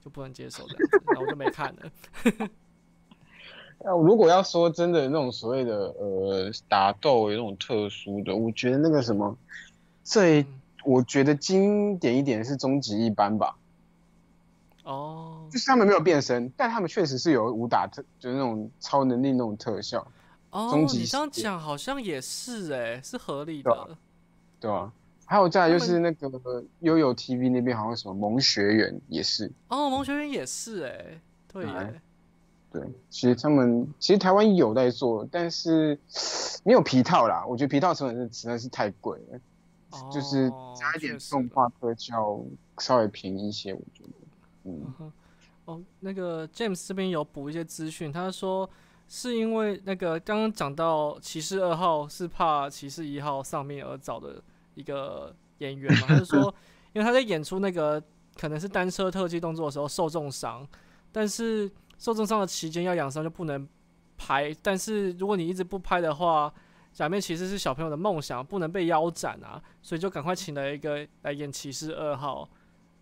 [0.00, 0.76] 就不能接受的，
[1.08, 2.48] 然后我就没看了。
[3.80, 9.36] 那如果要说真的那种所谓的呃打斗有那种特殊的，我觉得那个什么，
[10.02, 10.44] 最
[10.84, 13.56] 我觉得经典一点是终极一班吧。
[14.84, 20.06] 哦，就是他们没有变身，但他们确实是有武打特，就是那种超能力那种特效。
[20.50, 23.88] 哦，你这样讲好像也是哎，是合理的，
[24.60, 24.92] 对啊？
[25.26, 26.30] 还有再就是那个
[26.80, 29.50] 悠悠 TV 那边好像什么萌学园也是。
[29.68, 31.18] 哦，萌学园也是哎，
[31.50, 32.00] 对耶，
[32.74, 35.98] 对，其实他们其实台湾有在做，但是
[36.64, 37.44] 没有皮套啦。
[37.46, 39.40] 我觉得皮套成本是实在是太贵了，
[40.12, 42.40] 就是加一点动画特效
[42.78, 44.10] 稍微便宜一些，我觉得。
[44.64, 45.12] 嗯，
[45.66, 48.68] 哦，那个 James 这边有补一些资讯，他说
[49.06, 54.42] 是因为那个刚刚讲到骑士二号是怕骑士一号上面而找的。
[54.76, 56.52] 一个演员嘛，他就说，
[56.92, 58.02] 因为他在演出那个
[58.36, 60.66] 可能是单车特技动作的时候受重伤，
[61.12, 63.68] 但是受重伤的期间要养伤就不能
[64.16, 66.52] 拍，但是如果你一直不拍的话，
[66.92, 72.48] 假面骑士是小朋友的梦想，不能被腰斩啊，所以就赶快请了一个来演骑士二号，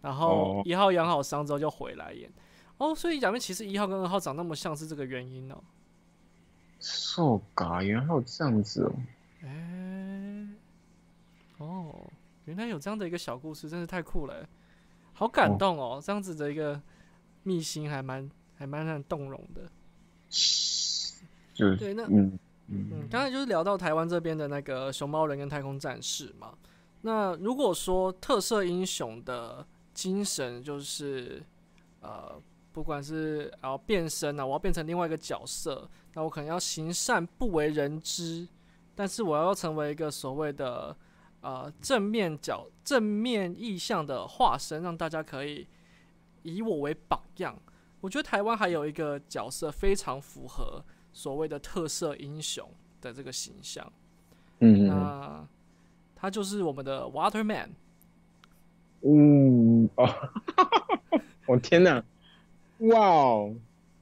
[0.01, 2.31] 然后一号养好伤之后就回来演，
[2.79, 5.63] 哦，所以假面骑士一号跟二号长那么像是这个原因哦。
[7.55, 8.93] 嘎，原来有这样子哦。
[9.45, 10.49] 哎，
[11.59, 11.95] 哦，
[12.47, 14.45] 原来有这样的一个小故事，真是太酷了，
[15.13, 16.01] 好感动哦！
[16.03, 16.81] 这样子的一个
[17.45, 18.29] 秘辛还蛮
[18.63, 19.63] 还蛮让人动容的。
[21.53, 22.39] 就 是对，那嗯
[22.69, 26.55] 嗯，刚才就是聊到台湾这边的那个熊猫人跟太空战士嘛。
[27.01, 31.43] 那如果说特色英雄的精神就是
[32.01, 32.41] 呃，
[32.73, 38.47] 不管是要变身啊，我要变成另外一个角色，那我可能要行善不为人知，
[38.95, 40.97] 但是我要成为一个所谓的
[41.41, 45.67] 呃正面角、正面意向的化身，让大家可以
[46.45, 47.55] 以我为榜样。
[48.03, 50.85] 我觉得台湾还有一个角色非常符合
[51.15, 52.69] 所谓的特色英雄
[53.01, 53.91] 的这个形象，
[54.59, 55.49] 嗯嗯那
[56.15, 57.71] 他就是我们的 Waterman。
[59.05, 60.09] 嗯哦，
[61.47, 62.05] 我天哪，
[62.79, 63.55] 哇哦，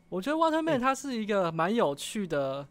[0.08, 2.66] 我觉得 Waterman 他是一个蛮有趣的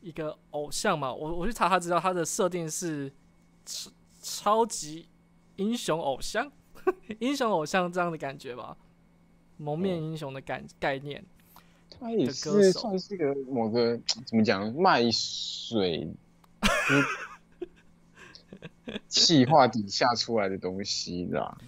[0.00, 1.12] 一个偶像嘛。
[1.12, 3.12] 我我去查他知道，他的设定是
[3.64, 3.90] 超
[4.22, 5.08] 超级
[5.56, 6.50] 英雄偶像，
[7.20, 8.76] 英雄偶像这样的感觉吧，
[9.60, 11.24] 蒙面英雄的感概念。
[11.98, 16.08] 他也是手算是个某个怎么讲卖水，
[16.88, 17.04] 就是
[19.06, 21.58] 气化底下出来的东西啦。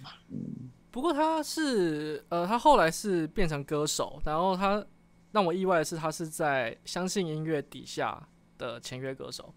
[0.89, 4.83] 不过他是呃，他后来是变成歌手，然后他
[5.31, 8.27] 让我意外的是，他是在相信音乐底下
[8.57, 9.53] 的签约歌手。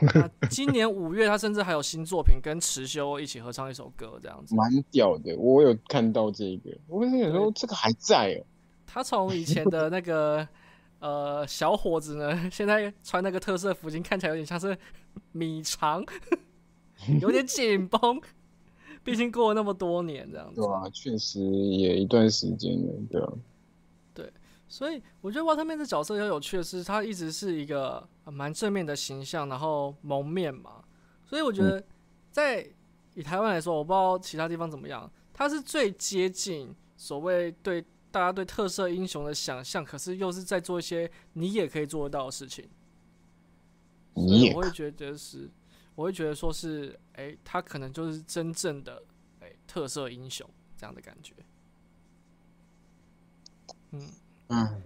[0.00, 4.54] 那今年五月，他甚至还有新作品，跟池修一起合唱一首歌，这样子。
[4.54, 8.44] 蛮屌的，我有看到这个，我跟你说这个还在哦。
[8.86, 10.46] 他从以前的那个
[10.98, 14.76] 呃小伙子呢，现在穿那个特色服巾，看起来有点像是
[15.32, 16.04] 米长，
[17.20, 18.20] 有点紧绷。
[19.02, 20.68] 毕竟过了那么多年，这样子对。
[20.68, 23.32] 啊，确实也一段时间了，对啊。
[24.68, 30.82] 所以我觉得 Waterman 这角色要有趣的是，他一直是一个呃蛮正面的形象，然后蒙面嘛。
[31.24, 31.84] 所以我觉得
[32.30, 32.68] 在
[33.14, 42.68] 以台湾来说，我不知道其他地方怎么样，他是最接近所谓对大家对特色英雄的想象，可是又是在做一些你也可以做得到的事情。
[44.14, 45.48] 所以我会觉得是，
[45.94, 49.02] 我会觉得说是，哎、他可能就是真正的
[49.40, 51.34] 哎、特色英雄这样的感觉。
[53.92, 54.10] 嗯。
[54.48, 54.82] 嗯，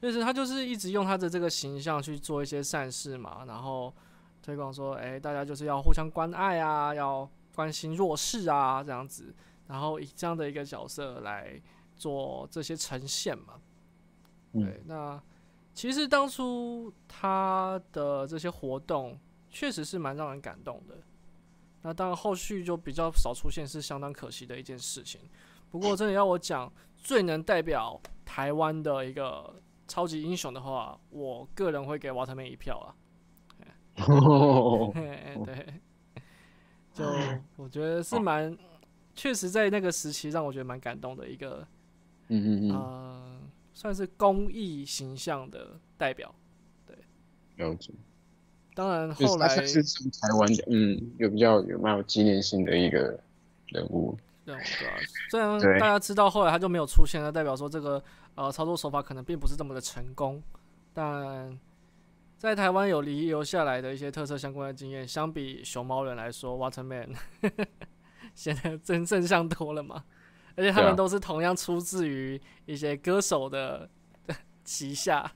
[0.00, 3.94] 就是他就是一直用他的这个形象去做一些善事嘛，然后
[4.42, 9.34] 推广说，哎、大家就是要互相关爱啊，要关心弱势啊，这样子，
[9.68, 11.60] 然后以这样的一个角色来
[11.94, 13.60] 做这些呈现嘛。
[14.52, 15.22] 嗯对，那
[15.72, 19.18] 其实当初他的这些活动
[19.48, 20.96] 确实是蛮让人感动的。
[21.82, 25.20] 那当然后续就比较少出现，是相当可惜的一件事情。
[25.70, 27.98] 不过真的要我讲最能代表
[28.30, 32.94] 台湾的一个超级英雄的话，我个人会给瓦特曼一票啊。
[34.06, 34.92] 哦
[35.44, 35.80] 对，
[36.94, 37.04] 就
[37.56, 38.56] 我觉得是蛮，
[39.16, 41.66] 确实在那个时期让我觉得蛮感动的一个，
[42.28, 43.40] 嗯嗯嗯，呃，
[43.74, 46.32] 算是公益形象的代表。
[47.56, 47.92] 了解。
[48.76, 53.18] 当然后来是从台湾的，嗯，有比较有蛮有纪念性的一个
[53.66, 54.16] 人物。
[54.44, 58.02] 对对啊，虽然大家知道后来他就没有出现，那代表说这个
[58.34, 60.42] 呃操作手法可能并不是这么的成功，
[60.92, 61.58] 但
[62.38, 67.14] 在台湾有遗留下来的一些特色相关的经验，相比熊猫人来说，Waterman
[68.34, 70.04] 显得真正向多了嘛，
[70.56, 73.88] 而且他们都是同样出自于一些歌手的
[74.64, 75.30] 旗下，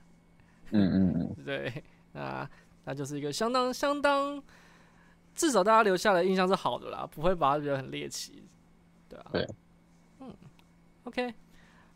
[0.71, 1.83] 嗯嗯嗯， 对，
[2.13, 2.49] 那
[2.85, 4.41] 那就是一个相当相当，
[5.35, 8.47] 至少大家留下的印象是好的啦，不会把它觉得很猎奇，
[9.31, 9.55] 对啊，对，
[10.19, 10.33] 嗯
[11.03, 11.33] ，OK，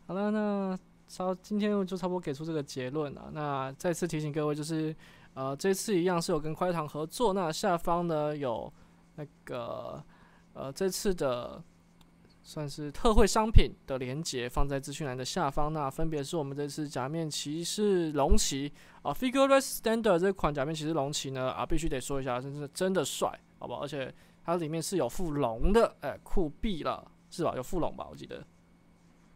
[0.06, 0.78] 好了，那
[1.08, 3.30] 稍今天就差不多给出这个结论了。
[3.32, 4.94] 那再次提醒各位，就是
[5.34, 8.72] 呃，这次一样是有跟快堂合作，那下方呢有
[9.16, 10.02] 那个
[10.54, 11.62] 呃这次的。
[12.42, 18.72] 算是特惠商品的连接放在资讯栏的下方，那分别是我们这次假面骑士龙骑
[19.02, 23.82] 啊，Figureless Standard 这款假面骑士龙骑呢啊，必须得说一下，真是真的帅，好不好？
[23.82, 27.54] 而且它里面是有附龙的，哎、酷毙了，是吧？
[27.56, 28.06] 有附龙吧？
[28.10, 28.44] 我记得，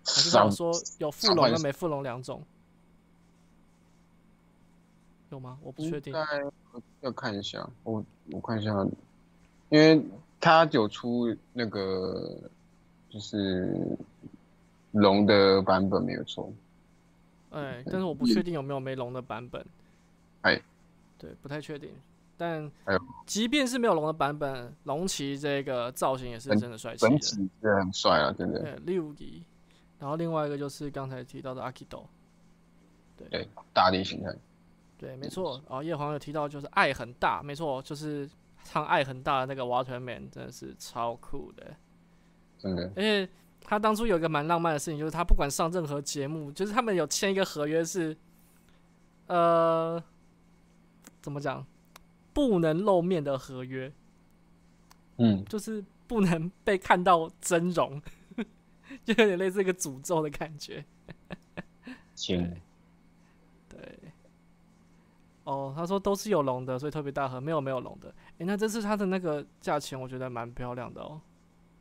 [0.04, 2.42] 还是他说有附龙跟没附龙两种，
[5.30, 5.58] 有吗？
[5.62, 6.12] 我不确定
[7.00, 8.70] 要看一下，我我看一下，
[9.70, 10.04] 因为
[10.40, 12.38] 他有出那个
[13.10, 13.96] 就是
[14.92, 16.52] 龙的版本没有错，
[17.50, 19.64] 哎，但是我不确定有没有没龙的版本。
[20.42, 20.60] 哎，
[21.18, 21.90] 对，不太确定。
[22.36, 22.70] 但
[23.26, 27.18] 即便是没有龙的版本，龙骑这个造型也是真的帅气本的。
[27.18, 29.44] 体真的很帅啊，真的，对，六级。
[29.98, 32.06] 然后另外一个就是刚才提到的阿基斗，
[33.16, 34.34] 对，大力形态，
[34.98, 35.62] 对，没错。
[35.68, 38.28] 然后，叶黄有提到就是爱很大，没错，就是
[38.64, 41.74] 唱爱很大的那个 Waterman，真的是超酷的。
[42.58, 43.28] 真的，而且
[43.62, 48.14] 他当初有一个蛮浪漫的事情，就是他不管上任何节目，就是他们有签一个合约是，
[49.28, 50.02] 呃，
[51.22, 51.64] 怎么讲，
[52.34, 53.90] 不能露面的合约，
[55.16, 58.02] 嗯，就是不能被看到真容，
[59.04, 60.84] 就有点类似一个诅咒的感觉。
[62.14, 62.60] 行，
[63.68, 63.98] 对，
[65.44, 68.12] 哦，他说都是有龙的，所以特别大盒，没有没有龙的。
[68.38, 71.20] 诶，那这次他的那个价钱，我觉得蛮漂亮的哦，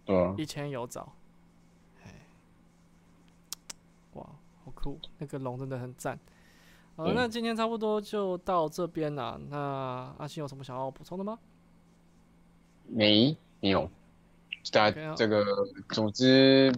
[0.05, 1.13] 对啊，一千有找。
[2.03, 2.11] 哎，
[4.13, 4.23] 哇，
[4.63, 6.19] 好酷，那个龙真的很赞。
[6.95, 9.40] 好，对那今天差不多就到这边了。
[9.49, 11.40] 那阿星有什么想要补充的吗？
[12.88, 13.90] 没没有，
[14.72, 15.44] 大家这个
[15.90, 16.74] 组织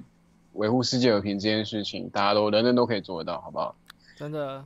[0.53, 3.75] 维护世界和平这件事情，大家都人人都可以做得到，好不好？
[4.15, 4.65] 真的，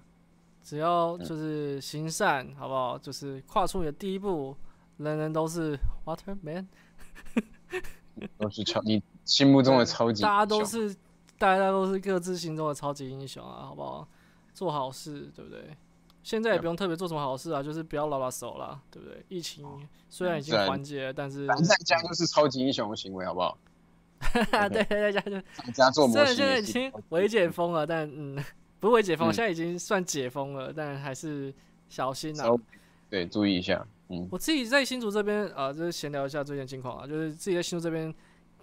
[0.62, 2.98] 只要就是行善，好不好？
[2.98, 4.56] 就是跨出你的第一步，
[4.98, 6.68] 人人都是 Waterman。
[8.38, 10.96] 都是超你心目中的超级英雄，大家都是，
[11.38, 14.08] 大家都是各自心中的超级英雄啊，好不好？
[14.60, 15.74] 做好事，对不对？
[16.22, 19.24] 现在也不用特别做什么好事啊，就是不要拉拉手啦，对不对？
[19.30, 19.66] 疫情
[20.10, 23.58] 虽然已经缓解了，但是宅在家就是超级英雄的行为，好不好？
[24.68, 28.36] 对在家就在家做模虽然现在已经微解封了，但嗯，
[28.82, 31.54] 不是微解封，嗯现在已经算解封了，但还是
[31.88, 32.44] 小心啊。
[32.44, 32.60] 稍
[33.10, 38.14] 对，注意一下，嗯，我自己在新竹这边，啊，就是闲聊一下最近情况啊，就是自己在新竹这边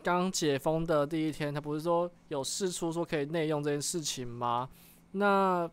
[0.03, 4.69] 刚解封的第一天，他不是说有试出说可以内用这件事情吗？
[5.13, 5.69] 那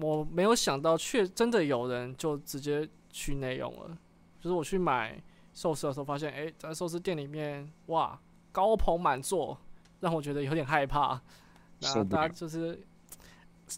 [0.00, 3.96] 我没有想到，却真的有人就直接去内用了。
[4.40, 5.20] 就是我去买
[5.52, 8.18] 寿司的时候，发现，哎、在寿司店里面，哇，
[8.52, 9.58] 高朋满座，
[10.00, 11.20] 让我觉得有点害怕。
[11.80, 12.80] 那大家就是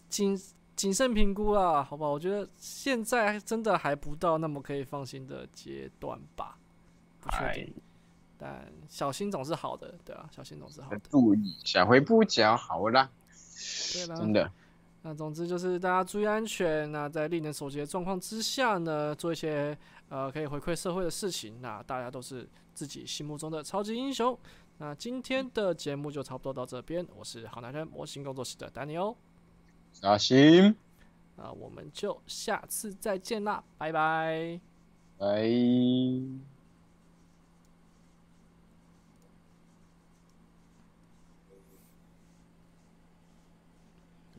[0.09, 0.39] 谨
[0.75, 2.11] 谨慎评估啦，好不好？
[2.11, 6.57] 我觉得现在真的还不到那么可以放心的阶段吧，
[7.19, 7.73] 不确哎定。，
[8.37, 10.99] 但小心总是好的，对啊，小心总是好的。
[11.09, 13.09] 注意一下，回不讲好了，
[14.15, 14.51] 真的，
[15.03, 16.91] 那总之就是大家注意安全。
[16.91, 19.77] 那在令人手急的状况之下呢，做一些
[20.09, 21.59] 呃可以回馈社会的事情。
[21.61, 24.37] 那大家都是自己心目中的超级英雄。
[24.77, 27.05] 那今天的节目就差不多到这边。
[27.15, 29.15] 我是好男人模型工作室的丹尼欧。
[29.93, 30.75] 小心，
[31.35, 34.59] 那我们就下次再见啦，拜拜。
[35.17, 35.47] 拜。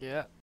[0.01, 0.27] 耶、